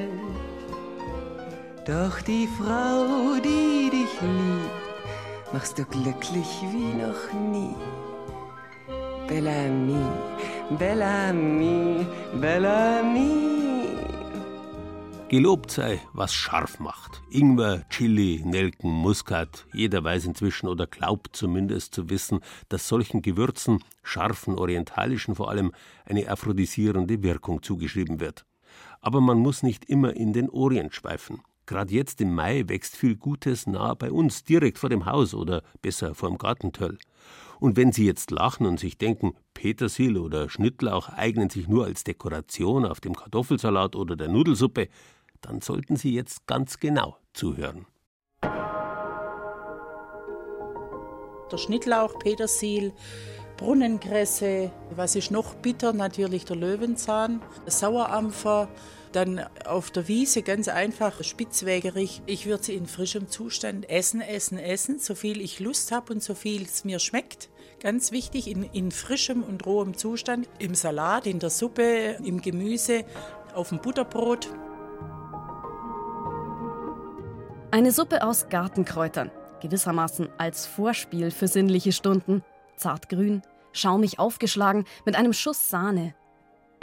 [1.86, 7.74] Doch die Frau, die dich liebt, machst du glücklich wie noch nie.
[9.28, 10.06] Bellamy,
[10.78, 12.06] Bellamy,
[12.40, 13.56] Bellamy.
[15.28, 17.20] Gelobt sei, was scharf macht.
[17.30, 19.66] Ingwer, Chili, Nelken, Muskat.
[19.72, 25.72] Jeder weiß inzwischen oder glaubt zumindest zu wissen, dass solchen Gewürzen, scharfen orientalischen vor allem,
[26.04, 28.46] eine aphrodisierende Wirkung zugeschrieben wird.
[29.00, 31.42] Aber man muss nicht immer in den Orient schweifen.
[31.66, 35.64] Gerade jetzt im Mai wächst viel Gutes nah bei uns, direkt vor dem Haus oder
[35.82, 36.96] besser vor dem Gartentöll.
[37.58, 42.04] Und wenn Sie jetzt lachen und sich denken, Petersil oder Schnittlauch eignen sich nur als
[42.04, 44.88] Dekoration auf dem Kartoffelsalat oder der Nudelsuppe,
[45.40, 47.86] dann sollten Sie jetzt ganz genau zuhören.
[51.52, 52.92] Der Schnittlauch, Petersil,
[53.56, 55.92] Brunnenkresse, was ist noch bitter?
[55.92, 58.68] Natürlich der Löwenzahn, Sauerampfer,
[59.12, 62.22] dann auf der Wiese ganz einfach spitzwegerig.
[62.26, 66.22] Ich würde sie in frischem Zustand essen, essen, essen, so viel ich Lust habe und
[66.22, 67.48] so viel es mir schmeckt.
[67.80, 73.04] Ganz wichtig, in, in frischem und rohem Zustand, im Salat, in der Suppe, im Gemüse,
[73.54, 74.48] auf dem Butterbrot.
[77.70, 82.42] Eine Suppe aus Gartenkräutern, gewissermaßen als Vorspiel für sinnliche Stunden.
[82.76, 83.42] Zartgrün,
[83.72, 86.14] schaumig aufgeschlagen, mit einem Schuss Sahne.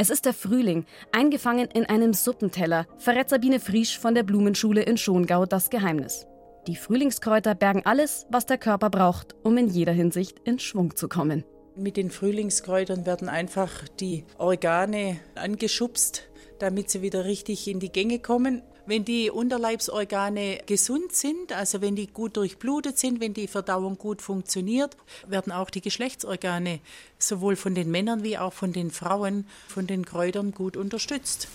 [0.04, 4.98] Es ist der Frühling, eingefangen in einem Suppenteller, verrät Sabine Friesch von der Blumenschule in
[4.98, 6.28] Schongau das Geheimnis.
[6.68, 11.08] Die Frühlingskräuter bergen alles, was der Körper braucht, um in jeder Hinsicht in Schwung zu
[11.08, 11.46] kommen.
[11.78, 16.24] Mit den Frühlingskräutern werden einfach die Organe angeschubst,
[16.60, 18.62] damit sie wieder richtig in die Gänge kommen.
[18.86, 24.22] Wenn die Unterleibsorgane gesund sind, also wenn die gut durchblutet sind, wenn die Verdauung gut
[24.22, 26.82] funktioniert, werden auch die Geschlechtsorgane
[27.18, 31.48] sowohl von den Männern wie auch von den Frauen von den Kräutern gut unterstützt.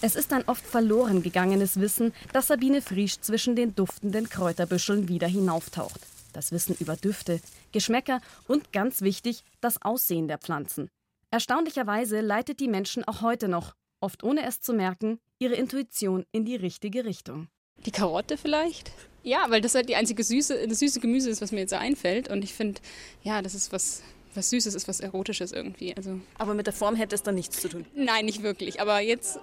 [0.00, 5.26] Es ist ein oft verloren gegangenes Wissen, dass Sabine Friesch zwischen den duftenden Kräuterbüscheln wieder
[5.26, 6.00] hinauftaucht.
[6.32, 7.40] Das Wissen über Düfte,
[7.72, 10.88] Geschmäcker und ganz wichtig, das Aussehen der Pflanzen.
[11.30, 16.44] Erstaunlicherweise leitet die Menschen auch heute noch, oft ohne es zu merken, ihre Intuition in
[16.44, 17.48] die richtige Richtung.
[17.86, 18.90] Die Karotte vielleicht?
[19.22, 21.76] Ja, weil das halt die einzige süße, das süße Gemüse ist, was mir jetzt so
[21.76, 22.28] einfällt.
[22.28, 22.80] Und ich finde,
[23.22, 24.02] ja, das ist was,
[24.34, 25.94] was Süßes, ist was Erotisches irgendwie.
[25.96, 27.86] Also Aber mit der Form hätte es dann nichts zu tun.
[27.94, 28.80] Nein, nicht wirklich.
[28.80, 29.38] Aber jetzt,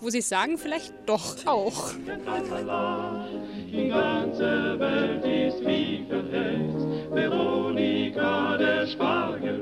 [0.00, 1.92] wo Sie es sagen, vielleicht doch auch.
[1.94, 6.86] Die ganze Welt ist wie verhext.
[7.12, 9.61] Veronika, der Spargel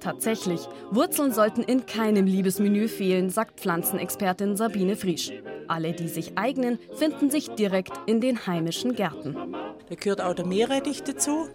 [0.00, 5.32] tatsächlich, Wurzeln sollten in keinem Liebesmenü fehlen, sagt Pflanzenexpertin Sabine Friesch.
[5.66, 9.36] Alle, die sich eignen, finden sich direkt in den heimischen Gärten.
[9.88, 11.48] Da gehört auch der Meerrettich dazu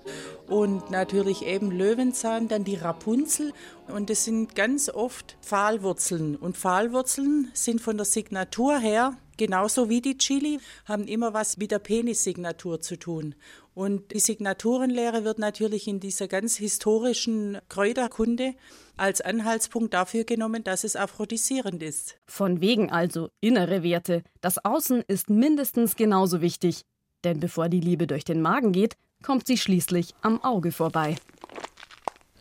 [0.47, 3.53] und natürlich eben Löwenzahn, dann die Rapunzel.
[3.87, 6.35] Und das sind ganz oft Pfahlwurzeln.
[6.35, 11.71] Und Pfahlwurzeln sind von der Signatur her genauso wie die Chili, haben immer was mit
[11.71, 13.35] der Penissignatur zu tun.
[13.73, 18.53] Und die Signaturenlehre wird natürlich in dieser ganz historischen Kräuterkunde
[18.97, 22.17] als Anhaltspunkt dafür genommen, dass es aphrodisierend ist.
[22.27, 24.23] Von wegen also innere Werte.
[24.41, 26.83] Das Außen ist mindestens genauso wichtig.
[27.23, 31.15] Denn bevor die Liebe durch den Magen geht, kommt sie schließlich am Auge vorbei.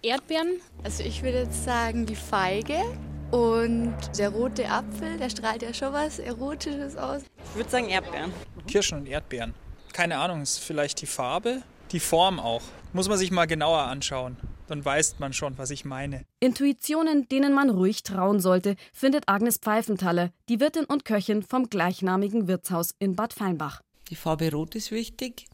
[0.02, 0.60] Erdbeeren?
[0.82, 2.82] Also ich würde jetzt sagen die Feige
[3.30, 7.22] und der rote Apfel, der strahlt ja schon was Erotisches aus.
[7.50, 8.32] Ich würde sagen Erdbeeren.
[8.66, 9.54] Kirschen und Erdbeeren.
[9.92, 11.62] Keine Ahnung, ist vielleicht die Farbe,
[11.92, 12.62] die Form auch.
[12.94, 14.36] Muss man sich mal genauer anschauen.
[14.68, 16.24] dann weiß man schon, was ich meine.
[16.40, 22.48] Intuitionen, denen man ruhig trauen sollte, findet Agnes Pfeifenthaler, die Wirtin und Köchin vom gleichnamigen
[22.48, 23.82] Wirtshaus in Bad Feinbach.
[24.08, 25.46] Die Farbe Rot ist wichtig,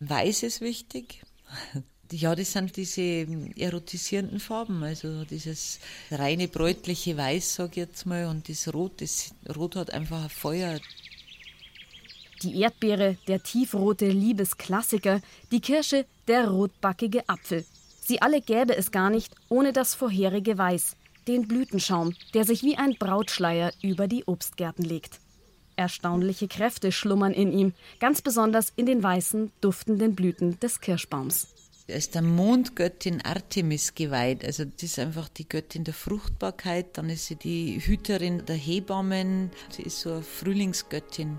[0.00, 1.22] Weiß ist wichtig.
[2.12, 5.80] Ja, das sind diese erotisierenden Farben, also dieses
[6.12, 10.30] reine bräutliche Weiß, sag ich jetzt mal, und das Rot, das Rot hat einfach ein
[10.30, 10.78] Feuer.
[12.42, 15.20] Die Erdbeere, der tiefrote Liebesklassiker,
[15.50, 17.64] die Kirsche, der rotbackige Apfel.
[18.00, 22.76] Sie alle gäbe es gar nicht ohne das vorherige Weiß, den Blütenschaum, der sich wie
[22.76, 25.20] ein Brautschleier über die Obstgärten legt.
[25.76, 31.48] Erstaunliche Kräfte schlummern in ihm, ganz besonders in den weißen, duftenden Blüten des Kirschbaums.
[31.88, 34.44] Er ist der Mondgöttin Artemis geweiht.
[34.44, 36.98] Also das ist einfach die Göttin der Fruchtbarkeit.
[36.98, 39.50] Dann ist sie die Hüterin der Hebammen.
[39.70, 41.38] Sie ist so eine Frühlingsgöttin.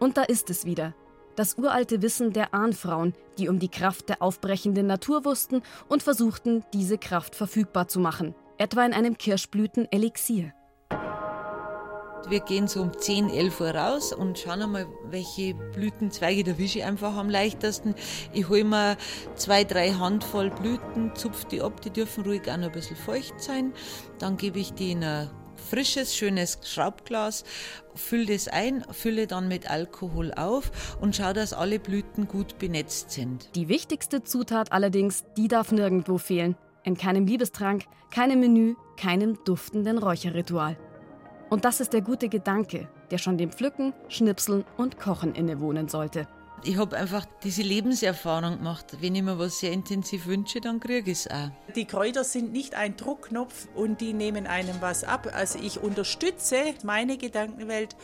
[0.00, 0.94] Und da ist es wieder.
[1.36, 6.64] Das uralte Wissen der Ahnfrauen, die um die Kraft der aufbrechenden Natur wussten und versuchten,
[6.72, 8.34] diese Kraft verfügbar zu machen.
[8.58, 10.52] Etwa in einem Kirschblüten-Elixier.
[12.28, 16.84] Wir gehen so um 10, 11 Uhr raus und schauen einmal, welche Blütenzweige der wische
[16.84, 17.94] einfach am leichtesten.
[18.32, 18.96] Ich hole mir
[19.34, 23.40] zwei, drei Handvoll Blüten, zupfe die ab, die dürfen ruhig auch noch ein bisschen feucht
[23.40, 23.72] sein.
[24.18, 25.30] Dann gebe ich die in ein
[25.70, 27.44] frisches, schönes Schraubglas,
[27.94, 33.12] fülle das ein, fülle dann mit Alkohol auf und schaue, dass alle Blüten gut benetzt
[33.12, 33.48] sind.
[33.54, 36.56] Die wichtigste Zutat allerdings, die darf nirgendwo fehlen.
[36.82, 40.76] In keinem Liebestrank, keinem Menü, keinem duftenden Räucherritual.
[41.50, 46.26] Und das ist der gute Gedanke, der schon dem Pflücken, Schnipseln und Kochen innewohnen sollte.
[46.62, 48.98] Ich habe einfach diese Lebenserfahrung gemacht.
[49.00, 51.50] Wenn ich mir was sehr intensiv wünsche, dann kriege ich es auch.
[51.74, 55.30] Die Kräuter sind nicht ein Druckknopf und die nehmen einem was ab.
[55.32, 57.96] Also ich unterstütze meine Gedankenwelt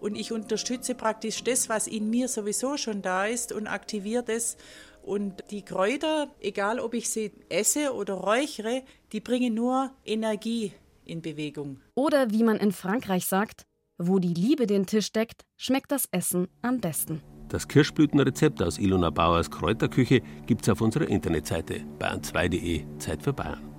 [0.00, 4.58] und ich unterstütze praktisch das, was in mir sowieso schon da ist und aktiviere das.
[5.02, 8.82] Und die Kräuter, egal ob ich sie esse oder räuchere,
[9.12, 10.72] die bringen nur Energie
[11.06, 11.80] in Bewegung.
[11.94, 13.64] Oder wie man in Frankreich sagt,
[13.96, 17.22] wo die Liebe den Tisch deckt, schmeckt das Essen am besten.
[17.52, 23.71] Das Kirschblütenrezept aus Ilona Bauers Kräuterküche gibt's auf unserer Internetseite bayern2.de Zeit für Bayern.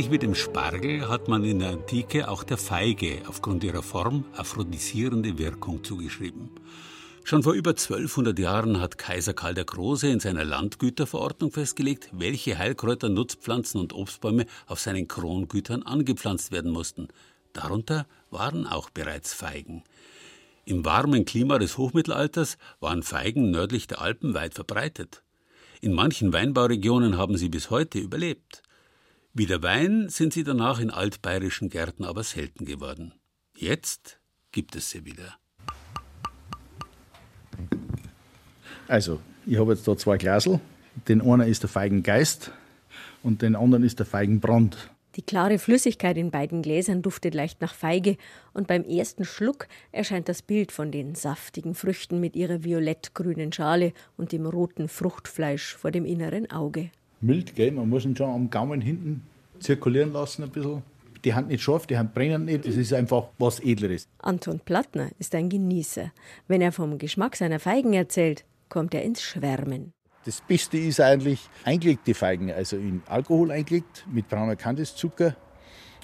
[0.00, 4.24] Ähnlich wie dem Spargel hat man in der Antike auch der Feige aufgrund ihrer Form
[4.32, 6.48] aphrodisierende Wirkung zugeschrieben.
[7.22, 12.56] Schon vor über 1200 Jahren hat Kaiser Karl der Große in seiner Landgüterverordnung festgelegt, welche
[12.56, 17.08] Heilkräuter, Nutzpflanzen und Obstbäume auf seinen Krongütern angepflanzt werden mussten.
[17.52, 19.84] Darunter waren auch bereits Feigen.
[20.64, 25.22] Im warmen Klima des Hochmittelalters waren Feigen nördlich der Alpen weit verbreitet.
[25.82, 28.62] In manchen Weinbauregionen haben sie bis heute überlebt.
[29.32, 33.14] Wie der Wein sind sie danach in altbayerischen Gärten aber selten geworden.
[33.56, 34.18] Jetzt
[34.50, 35.36] gibt es sie wieder.
[38.88, 40.58] Also, ich habe jetzt da zwei Glasel.
[41.06, 42.50] Den einen ist der Feigengeist
[43.22, 44.90] und den anderen ist der Feigenbrand.
[45.14, 48.16] Die klare Flüssigkeit in beiden Gläsern duftet leicht nach Feige
[48.52, 53.92] und beim ersten Schluck erscheint das Bild von den saftigen Früchten mit ihrer violettgrünen Schale
[54.16, 56.90] und dem roten Fruchtfleisch vor dem inneren Auge
[57.20, 57.72] mild, gell?
[57.72, 59.22] man muss ihn schon am Gaumen hinten
[59.58, 60.82] zirkulieren lassen ein bisschen.
[61.24, 64.08] Die Hand nicht scharf, die Hand brennen nicht, das ist einfach was Edleres.
[64.18, 66.12] Anton Plattner ist ein Genießer.
[66.48, 69.92] Wenn er vom Geschmack seiner Feigen erzählt, kommt er ins Schwärmen.
[70.24, 75.36] Das Beste ist eigentlich eingelegte Feigen, also in Alkohol eingelegt, mit brauner Kandiszucker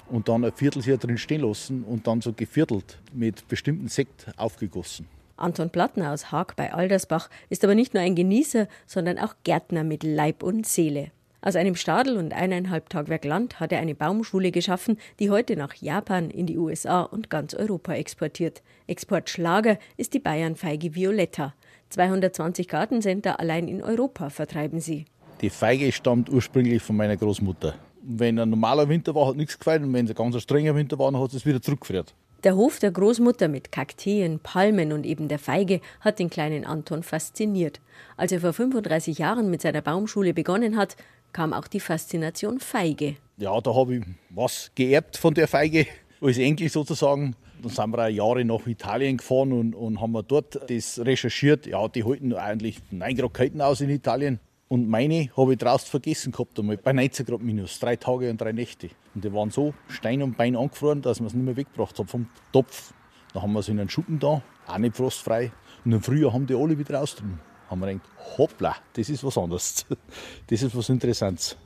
[0.09, 5.07] und dann ein Vierteljahr drin stehen lassen und dann so geviertelt mit bestimmten Sekt aufgegossen.
[5.37, 9.83] Anton Plattner aus Haag bei Aldersbach ist aber nicht nur ein Genießer, sondern auch Gärtner
[9.83, 11.11] mit Leib und Seele.
[11.41, 15.75] Aus einem Stadel und eineinhalb Tagwerk Land hat er eine Baumschule geschaffen, die heute nach
[15.75, 18.63] Japan, in die USA und ganz Europa exportiert.
[18.87, 21.53] Exportschlager ist die Bayernfeige Violetta.
[21.89, 25.05] 220 Gartencenter allein in Europa vertreiben sie.
[25.41, 27.75] Die Feige stammt ursprünglich von meiner Großmutter.
[28.01, 29.83] Wenn ein normaler Winter war, hat nichts gefallen.
[29.83, 32.13] Und wenn es ein ganz strenger Winter war, dann hat es wieder zurückgefriert.
[32.43, 37.01] Der Hof der Großmutter mit Kakteen, Palmen und eben der Feige hat den kleinen Anton
[37.01, 37.81] fasziniert.
[38.15, 40.97] Als er vor 35 Jahren mit seiner Baumschule begonnen hat,
[41.33, 43.15] kam auch die Faszination Feige.
[43.37, 45.87] Ja, da habe ich was geerbt von der Feige,
[46.21, 47.35] als Enkel sozusagen.
[47.63, 51.65] Dann sind wir auch Jahre nach Italien gefahren und, und haben dort das recherchiert.
[51.65, 54.39] Ja, die halten eigentlich 9 Grad aus in Italien.
[54.69, 58.41] Und meine habe ich draußen vergessen gehabt, einmal bei 19 Grad minus, drei Tage und
[58.41, 58.89] drei Nächte.
[59.15, 62.09] Und die waren so Stein und Bein angefroren, dass man es nicht mehr weggebracht hat
[62.09, 62.93] vom Topf.
[63.33, 65.51] Dann haben wir es in einen Schuppen da, auch nicht frostfrei.
[65.85, 67.39] Und im Frühjahr haben die alle wieder raus drin.
[67.69, 69.85] Haben wir gedacht, hoppla, das ist was anderes.
[70.47, 71.57] Das ist was Interessantes.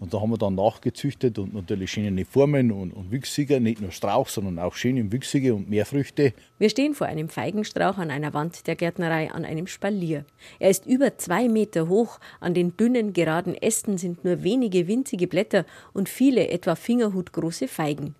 [0.00, 3.90] Und da haben wir dann nachgezüchtet und natürlich schöne Formen und, und Wüchsige, nicht nur
[3.90, 6.32] Strauch, sondern auch schöne Wüchsige und mehr Früchte.
[6.58, 10.24] Wir stehen vor einem Feigenstrauch an einer Wand der Gärtnerei an einem Spalier.
[10.58, 15.28] Er ist über zwei Meter hoch, an den dünnen, geraden Ästen sind nur wenige winzige
[15.28, 18.14] Blätter und viele etwa fingerhutgroße Feigen.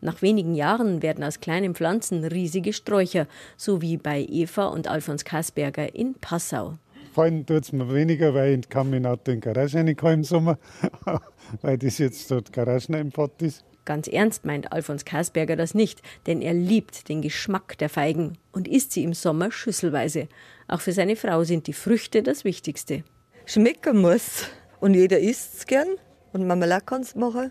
[0.00, 3.26] Nach wenigen Jahren werden aus kleinen Pflanzen riesige Sträucher,
[3.56, 6.74] so wie bei Eva und Alfons Kasberger in Passau.
[7.16, 10.24] Fallen tut es mir weniger, weil ich kann mein Auto in die Garage reinkommen im
[10.24, 10.58] Sommer,
[11.62, 13.64] weil das jetzt dort Garageneinfahrt ist.
[13.86, 18.68] Ganz ernst meint Alfons Kasberger das nicht, denn er liebt den Geschmack der Feigen und
[18.68, 20.28] isst sie im Sommer schüsselweise.
[20.68, 23.02] Auch für seine Frau sind die Früchte das Wichtigste.
[23.46, 24.50] Schmecken muss.
[24.80, 25.88] Und jeder isst es gern.
[26.34, 27.50] Und Marmelade kann es machen.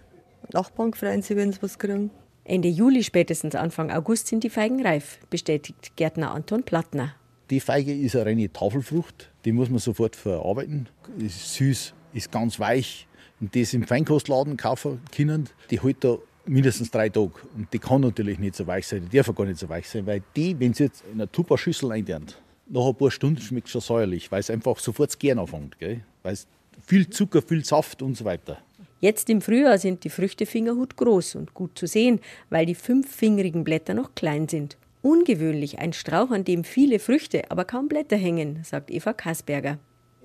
[0.54, 2.12] Nachbarn freuen sich, wenn sie was kriegen.
[2.44, 7.16] Ende Juli, spätestens Anfang August sind die Feigen reif, bestätigt Gärtner Anton Plattner.
[7.52, 10.90] Die Feige ist eine reine Tafelfrucht, die muss man sofort verarbeiten.
[11.20, 13.08] Ist süß, ist ganz weich.
[13.40, 17.34] Und das im Feinkostladen kaufen können, die hält da mindestens drei Tage.
[17.56, 20.08] Und die kann natürlich nicht so weich sein, die darf gar nicht so weich sein,
[20.08, 23.82] weil die, wenn sie jetzt in eine Tupper-Schüssel einlernt, nach ein paar Stunden schmeckt schon
[23.82, 25.76] säuerlich, weil es einfach sofort das Gern anfängt.
[25.80, 26.48] Weil es
[26.84, 28.58] viel Zucker, viel Saft und so weiter.
[29.02, 33.64] Jetzt im Frühjahr sind die Früchte Fingerhut groß und gut zu sehen, weil die fünffingerigen
[33.64, 34.78] Blätter noch klein sind.
[35.06, 39.78] Ungewöhnlich, ein Strauch, an dem viele Früchte, aber kaum Blätter hängen, sagt Eva Kasberger.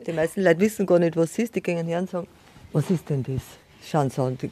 [0.07, 1.55] Die meisten Leute wissen gar nicht, was es ist.
[1.55, 2.27] Die gehen her und sagen,
[2.73, 3.43] was ist denn das?
[3.87, 4.51] Schauen sie an, die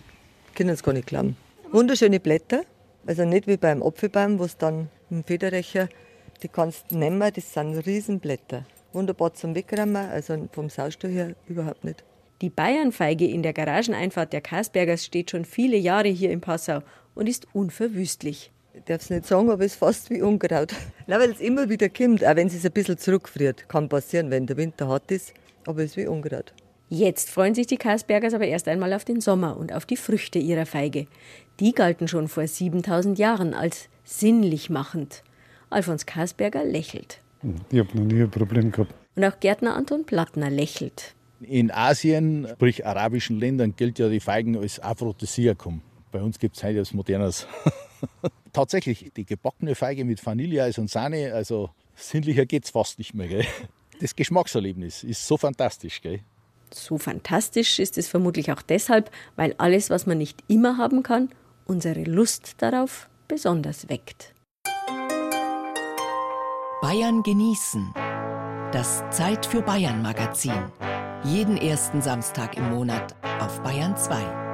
[0.55, 1.35] können es gar nicht glauben.
[1.72, 2.64] Wunderschöne Blätter,
[3.07, 5.89] also nicht wie beim Apfelbaum, wo es dann im Federrecher,
[6.43, 8.66] die kannst du nehmen, das sind Riesenblätter.
[8.93, 12.05] Wunderbar zum Wegräumen, also vom Saustall her überhaupt nicht.
[12.43, 16.81] Die Bayernfeige in der Garageneinfahrt der Kasbergers steht schon viele Jahre hier in Passau
[17.14, 18.53] und ist unverwüstlich.
[18.79, 20.72] Ich darf es nicht sagen, aber es ist fast wie Unkraut.
[21.09, 23.68] Nein, weil es immer wieder kommt, auch wenn es ein bisschen zurückfriert.
[23.68, 25.35] Kann passieren, wenn der Winter hart ist,
[25.66, 26.55] aber es ist wie Unkraut.
[26.89, 30.39] Jetzt freuen sich die Kasbergers aber erst einmal auf den Sommer und auf die Früchte
[30.39, 31.07] ihrer Feige.
[31.59, 35.24] Die galten schon vor 7000 Jahren als sinnlich machend.
[35.70, 37.20] Alfons Kasberger lächelt.
[37.70, 38.95] Ich habe noch nie ein Problem gehabt.
[39.16, 41.16] Und auch Gärtner Anton Plattner lächelt.
[41.41, 45.83] In Asien, sprich arabischen Ländern, gilt ja die Feigen als Aphrodisiakum.
[46.12, 47.49] Bei uns gibt es heute etwas Modernes.
[48.53, 53.28] Tatsächlich, die gebackene Feige mit Vanilleeis und Sahne, also sinnlicher geht es fast nicht mehr.
[53.28, 53.46] Gell?
[54.01, 56.01] Das Geschmackserlebnis ist so fantastisch.
[56.01, 56.20] Gell?
[56.72, 61.30] So fantastisch ist es vermutlich auch deshalb, weil alles, was man nicht immer haben kann,
[61.66, 64.34] unsere Lust darauf besonders weckt.
[66.80, 67.92] Bayern genießen.
[68.72, 70.70] Das Zeit für Bayern Magazin.
[71.24, 74.47] Jeden ersten Samstag im Monat auf Bayern 2.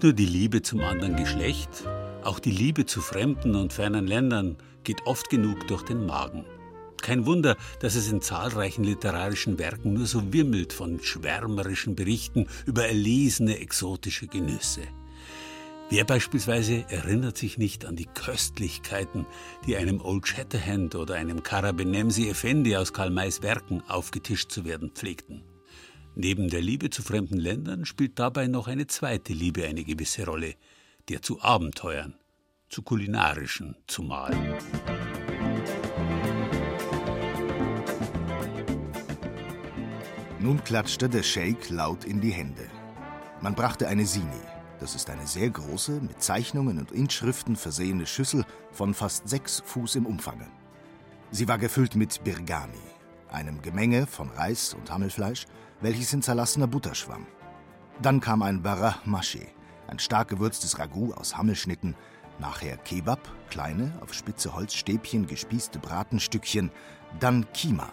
[0.00, 1.68] Nicht nur die Liebe zum anderen Geschlecht,
[2.24, 6.46] auch die Liebe zu fremden und fernen Ländern geht oft genug durch den Magen.
[7.02, 12.86] Kein Wunder, dass es in zahlreichen literarischen Werken nur so wimmelt von schwärmerischen Berichten über
[12.86, 14.80] erlesene exotische Genüsse.
[15.90, 19.26] Wer beispielsweise erinnert sich nicht an die Köstlichkeiten,
[19.66, 24.92] die einem Old Shatterhand oder einem Karabenemsi Effendi aus Karl Mays Werken aufgetischt zu werden
[24.92, 25.42] pflegten?
[26.14, 30.54] Neben der Liebe zu fremden Ländern spielt dabei noch eine zweite Liebe eine gewisse Rolle,
[31.08, 32.14] der zu Abenteuern,
[32.68, 34.34] zu kulinarischen zumal.
[40.38, 42.66] Nun klatschte der Scheik laut in die Hände.
[43.40, 44.40] Man brachte eine Sini,
[44.80, 49.96] Das ist eine sehr große, mit Zeichnungen und Inschriften versehene Schüssel von fast sechs Fuß
[49.96, 50.46] im Umfange.
[51.30, 52.72] Sie war gefüllt mit Birgani,
[53.32, 55.46] einem Gemenge von Reis und Hammelfleisch,
[55.80, 57.26] welches in zerlassener Butter schwamm.
[58.02, 59.46] Dann kam ein Barah Maché,
[59.88, 61.94] ein stark gewürztes Ragout aus Hammelschnitten,
[62.38, 63.20] nachher Kebab,
[63.50, 66.70] kleine, auf spitze Holzstäbchen gespießte Bratenstückchen,
[67.18, 67.90] dann Kima,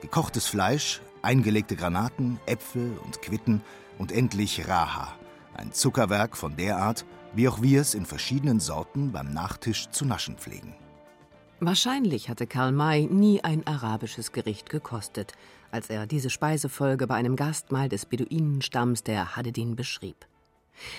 [0.00, 3.62] gekochtes Fleisch, eingelegte Granaten, Äpfel und Quitten
[3.98, 5.14] und endlich Raha,
[5.54, 10.04] ein Zuckerwerk von der Art, wie auch wir es in verschiedenen Sorten beim Nachtisch zu
[10.04, 10.74] naschen pflegen.
[11.62, 15.34] Wahrscheinlich hatte Karl May nie ein arabisches Gericht gekostet,
[15.70, 20.26] als er diese Speisefolge bei einem Gastmahl des Beduinenstamms der Hadedin beschrieb.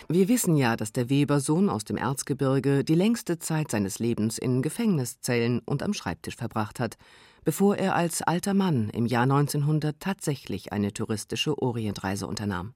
[0.07, 4.61] Wir wissen ja, dass der Webersohn aus dem Erzgebirge die längste Zeit seines Lebens in
[4.61, 6.99] Gefängniszellen und am Schreibtisch verbracht hat,
[7.43, 12.75] bevor er als alter Mann im Jahr 1900 tatsächlich eine touristische Orientreise unternahm.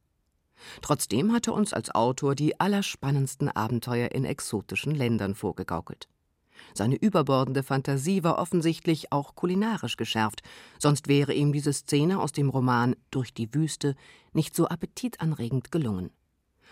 [0.81, 6.07] Trotzdem hat er uns als Autor die allerspannendsten Abenteuer in exotischen Ländern vorgegaukelt.
[6.78, 10.41] Seine überbordende Fantasie war offensichtlich auch kulinarisch geschärft,
[10.78, 13.95] sonst wäre ihm diese Szene aus dem Roman Durch die Wüste
[14.34, 16.11] nicht so appetitanregend gelungen.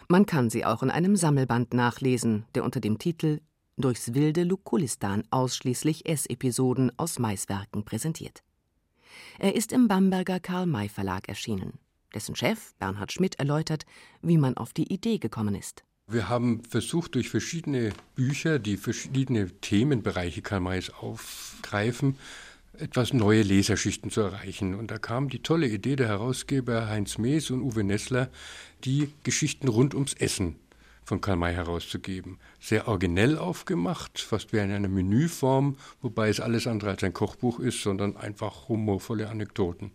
[0.10, 3.40] Man kann sie auch in einem Sammelband nachlesen, der unter dem Titel
[3.78, 8.44] Durchs wilde Lukulistan ausschließlich Essepisoden aus Maiswerken präsentiert.
[9.40, 11.80] Er ist im Bamberger Karl-May Verlag erschienen.
[12.14, 13.86] Dessen Chef, Bernhard Schmidt, erläutert,
[14.22, 15.84] wie man auf die Idee gekommen ist.
[16.06, 22.18] Wir haben versucht, durch verschiedene Bücher, die verschiedene Themenbereiche Karl Mays aufgreifen,
[22.78, 24.76] etwas neue Leserschichten zu erreichen.
[24.76, 28.30] Und da kam die tolle Idee der Herausgeber Heinz Mees und Uwe Nessler,
[28.84, 30.58] die Geschichten rund ums Essen
[31.06, 32.38] von Karl May herauszugeben.
[32.60, 37.60] Sehr originell aufgemacht, fast wie in einer Menüform, wobei es alles andere als ein Kochbuch
[37.60, 39.92] ist, sondern einfach humorvolle Anekdoten.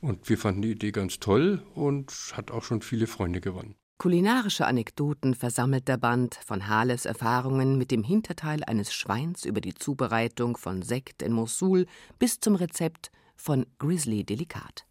[0.00, 3.74] Und wir fanden die Idee ganz toll und hat auch schon viele Freunde gewonnen.
[3.98, 9.74] Kulinarische Anekdoten versammelt der Band von Hales Erfahrungen mit dem Hinterteil eines Schweins über die
[9.74, 11.84] Zubereitung von Sekt in Mosul
[12.16, 14.86] bis zum Rezept von Grizzly Delikat.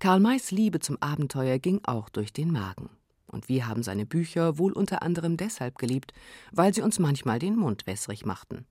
[0.00, 2.90] Karl Mays Liebe zum Abenteuer ging auch durch den Magen.
[3.28, 6.12] Und wir haben seine Bücher wohl unter anderem deshalb geliebt,
[6.50, 8.66] weil sie uns manchmal den Mund wässrig machten.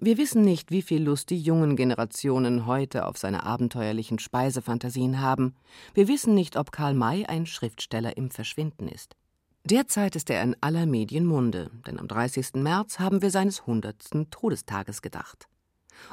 [0.00, 5.56] Wir wissen nicht, wie viel Lust die jungen Generationen heute auf seine abenteuerlichen Speisefantasien haben.
[5.92, 9.16] Wir wissen nicht, ob Karl May ein Schriftsteller im Verschwinden ist.
[9.64, 12.54] Derzeit ist er in aller Medien Munde, denn am 30.
[12.54, 14.30] März haben wir seines 100.
[14.30, 15.48] Todestages gedacht.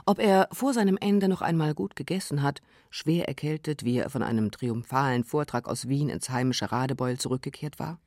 [0.07, 4.23] Ob er vor seinem Ende noch einmal gut gegessen hat, schwer erkältet, wie er von
[4.23, 7.99] einem triumphalen Vortrag aus Wien ins heimische Radebeul zurückgekehrt war?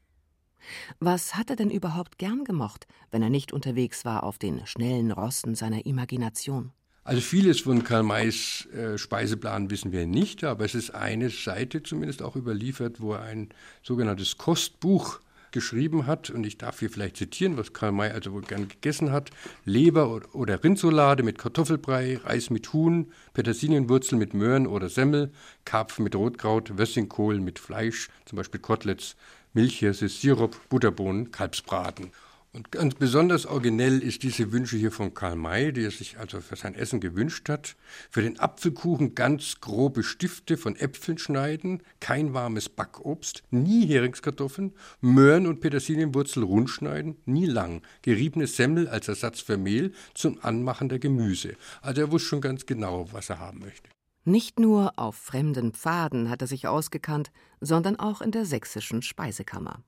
[1.00, 5.12] Was hat er denn überhaupt gern gemocht, wenn er nicht unterwegs war auf den schnellen
[5.12, 6.72] Rossen seiner Imagination?
[7.04, 11.82] Also vieles von Karl Mays äh, Speiseplan wissen wir nicht, aber es ist eine Seite
[11.82, 13.48] zumindest auch überliefert, wo er ein
[13.82, 16.30] sogenanntes Kostbuch geschrieben hat.
[16.30, 19.30] Und ich darf hier vielleicht zitieren, was Karl May also wohl gern gegessen hat.
[19.64, 25.32] Leber oder Rindsolade mit Kartoffelbrei, Reis mit Huhn, Petersilienwurzel mit Möhren oder Semmel,
[25.64, 29.16] Karpfen mit Rotkraut, Wössingkohl mit Fleisch, zum Beispiel Koteletts,
[29.52, 32.12] Milchhirse, Sirup, Butterbohnen, Kalbsbraten.
[32.54, 36.40] Und ganz besonders originell ist diese Wünsche hier von Karl May, die er sich also
[36.40, 37.76] für sein Essen gewünscht hat.
[38.10, 44.72] Für den Apfelkuchen ganz grobe Stifte von Äpfeln schneiden, kein warmes Backobst, nie Heringskartoffeln,
[45.02, 50.88] Möhren und Petersilienwurzel rund schneiden, nie lang, geriebene Semmel als Ersatz für Mehl zum Anmachen
[50.88, 51.54] der Gemüse.
[51.82, 53.90] Also er wusste schon ganz genau, was er haben möchte.
[54.28, 57.30] Nicht nur auf fremden Pfaden hat er sich ausgekannt,
[57.62, 59.80] sondern auch in der sächsischen Speisekammer.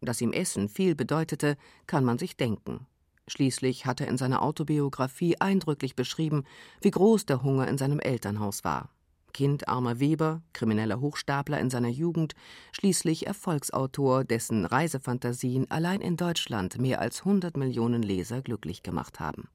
[0.00, 1.56] Dass ihm Essen viel bedeutete,
[1.88, 2.86] kann man sich denken.
[3.26, 6.44] Schließlich hat er in seiner Autobiografie eindrücklich beschrieben,
[6.80, 8.90] wie groß der Hunger in seinem Elternhaus war.
[9.32, 12.36] Kind armer Weber, krimineller Hochstapler in seiner Jugend,
[12.70, 19.48] schließlich Erfolgsautor, dessen Reisefantasien allein in Deutschland mehr als 100 Millionen Leser glücklich gemacht haben.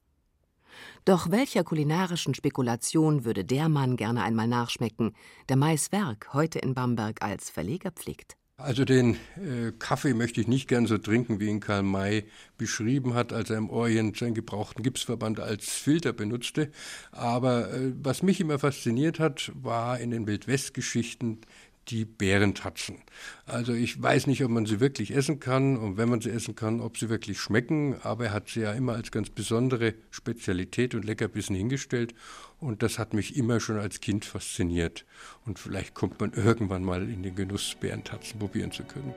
[1.05, 5.15] Doch welcher kulinarischen Spekulation würde der Mann gerne einmal nachschmecken,
[5.49, 8.37] der Mais Werk heute in Bamberg als Verleger pflegt?
[8.55, 12.25] Also den äh, Kaffee möchte ich nicht gern so trinken, wie ihn Karl May
[12.57, 16.69] beschrieben hat, als er im Orient seinen gebrauchten Gipsverband als Filter benutzte.
[17.11, 21.41] Aber äh, was mich immer fasziniert hat, war in den Wildwest-Geschichten
[21.89, 22.97] die Bärentatzen.
[23.45, 26.55] Also ich weiß nicht, ob man sie wirklich essen kann und wenn man sie essen
[26.55, 30.95] kann, ob sie wirklich schmecken, aber er hat sie ja immer als ganz besondere Spezialität
[30.95, 32.13] und Leckerbissen hingestellt
[32.59, 35.05] und das hat mich immer schon als Kind fasziniert
[35.45, 39.13] und vielleicht kommt man irgendwann mal in den Genuss, Bärentatzen probieren zu können.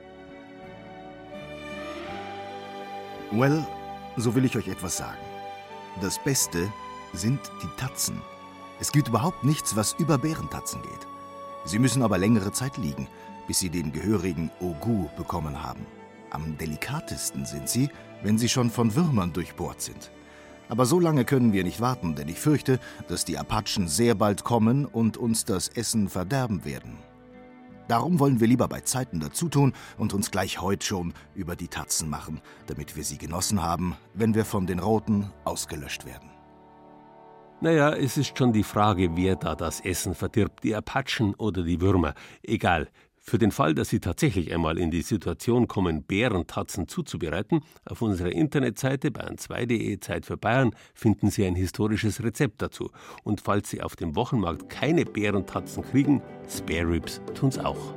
[3.31, 3.65] Well,
[4.15, 5.19] so will ich euch etwas sagen.
[6.01, 6.71] Das Beste
[7.13, 8.21] sind die Tatzen.
[8.79, 11.16] Es gibt überhaupt nichts, was über Bärentatzen geht.
[11.67, 13.09] Sie müssen aber längere Zeit liegen,
[13.45, 15.85] bis sie den gehörigen Ogu bekommen haben.
[16.31, 17.89] Am delikatesten sind sie,
[18.23, 20.09] wenn sie schon von Würmern durchbohrt sind.
[20.69, 24.45] Aber so lange können wir nicht warten, denn ich fürchte, dass die Apachen sehr bald
[24.45, 26.99] kommen und uns das Essen verderben werden.
[27.89, 32.09] Darum wollen wir lieber bei Zeiten dazutun und uns gleich heute schon über die Tatzen
[32.09, 36.36] machen, damit wir sie genossen haben, wenn wir von den Roten ausgelöscht werden.
[37.59, 41.81] Naja, es ist schon die Frage, wer da das Essen verdirbt, die Apachen oder die
[41.81, 42.13] Würmer.
[42.43, 42.87] Egal,
[43.19, 48.31] für den Fall, dass Sie tatsächlich einmal in die Situation kommen, Bärentatzen zuzubereiten, auf unserer
[48.31, 52.91] Internetseite bayern2.de Zeit für Bayern finden Sie ein historisches Rezept dazu.
[53.23, 57.93] Und falls Sie auf dem Wochenmarkt keine Bärentatzen kriegen, Spare Ribs tun's auch.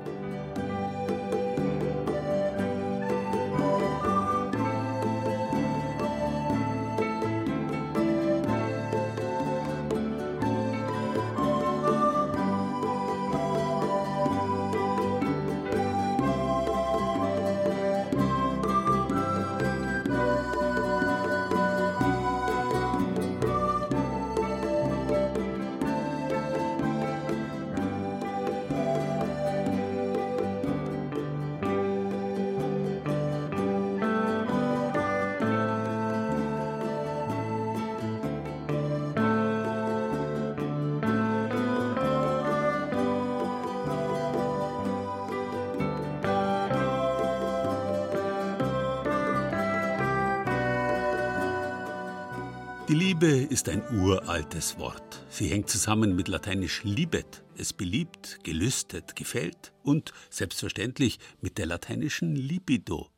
[53.93, 55.25] Uraltes Wort.
[55.31, 62.37] Sie hängt zusammen mit lateinisch libet, es beliebt, gelüstet, gefällt und selbstverständlich mit der lateinischen
[62.37, 63.09] libido.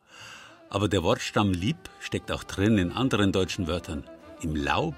[0.70, 4.04] Aber der Wortstamm lieb steckt auch drin in anderen deutschen Wörtern.
[4.40, 4.94] Im Laub,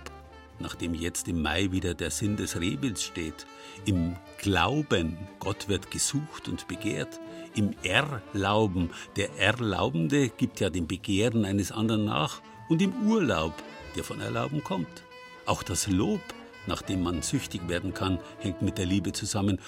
[0.60, 3.46] nachdem jetzt im Mai wieder der Sinn des Rehwilds steht.
[3.84, 7.20] Im Glauben, Gott wird gesucht und begehrt.
[7.56, 12.40] Im Erlauben, der Erlaubende gibt ja dem Begehren eines anderen nach.
[12.68, 13.52] Und im Urlaub,
[13.96, 15.02] der von Erlauben kommt.
[15.46, 16.22] Auch das Lob,
[16.66, 19.60] nach dem man süchtig werden kann, hängt mit der Liebe zusammen.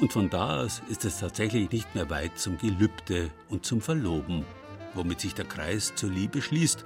[0.00, 4.46] Und von da aus ist es tatsächlich nicht mehr weit zum Gelübde und zum Verloben,
[4.94, 6.84] womit sich der Kreis zur Liebe schließt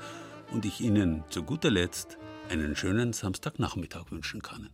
[0.52, 2.18] und ich Ihnen zu guter Letzt
[2.50, 4.68] einen schönen Samstagnachmittag wünschen kann.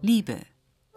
[0.00, 0.38] Liebe.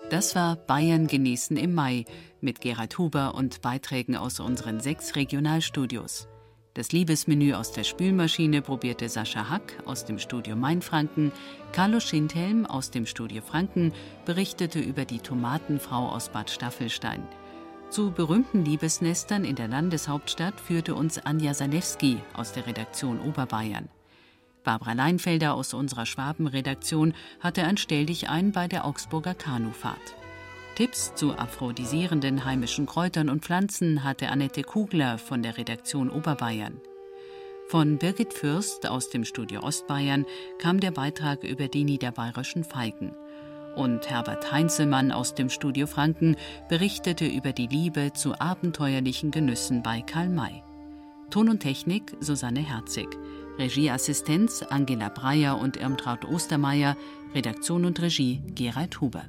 [0.09, 2.05] Das war Bayern genießen im Mai
[2.45, 6.29] mit Gerhard Huber und Beiträgen aus unseren sechs Regionalstudios.
[6.75, 11.31] Das Liebesmenü aus der Spülmaschine probierte Sascha Hack aus dem Studio Mainfranken.
[11.71, 13.93] Carlo Schindhelm aus dem Studio Franken
[14.25, 17.23] berichtete über die Tomatenfrau aus Bad Staffelstein.
[17.89, 23.87] Zu berühmten Liebesnestern in der Landeshauptstadt führte uns Anja Salewski aus der Redaktion Oberbayern.
[24.65, 30.15] Barbara Leinfelder aus unserer Schwabenredaktion hatte ein Stelldichein bei der Augsburger Kanufahrt.
[30.75, 36.81] Tipps zu aphrodisierenden heimischen Kräutern und Pflanzen hatte Annette Kugler von der Redaktion Oberbayern.
[37.69, 40.25] Von Birgit Fürst aus dem Studio Ostbayern
[40.59, 43.13] kam der Beitrag über die niederbayerischen Feigen.
[43.77, 46.35] Und Herbert Heinzelmann aus dem Studio Franken
[46.67, 50.61] berichtete über die Liebe zu abenteuerlichen Genüssen bei Karl May.
[51.29, 53.07] Ton und Technik Susanne Herzig.
[53.57, 56.97] Regieassistenz Angela Breyer und Irmtraut Ostermeier,
[57.33, 59.23] Redaktion und Regie Gerald Huber.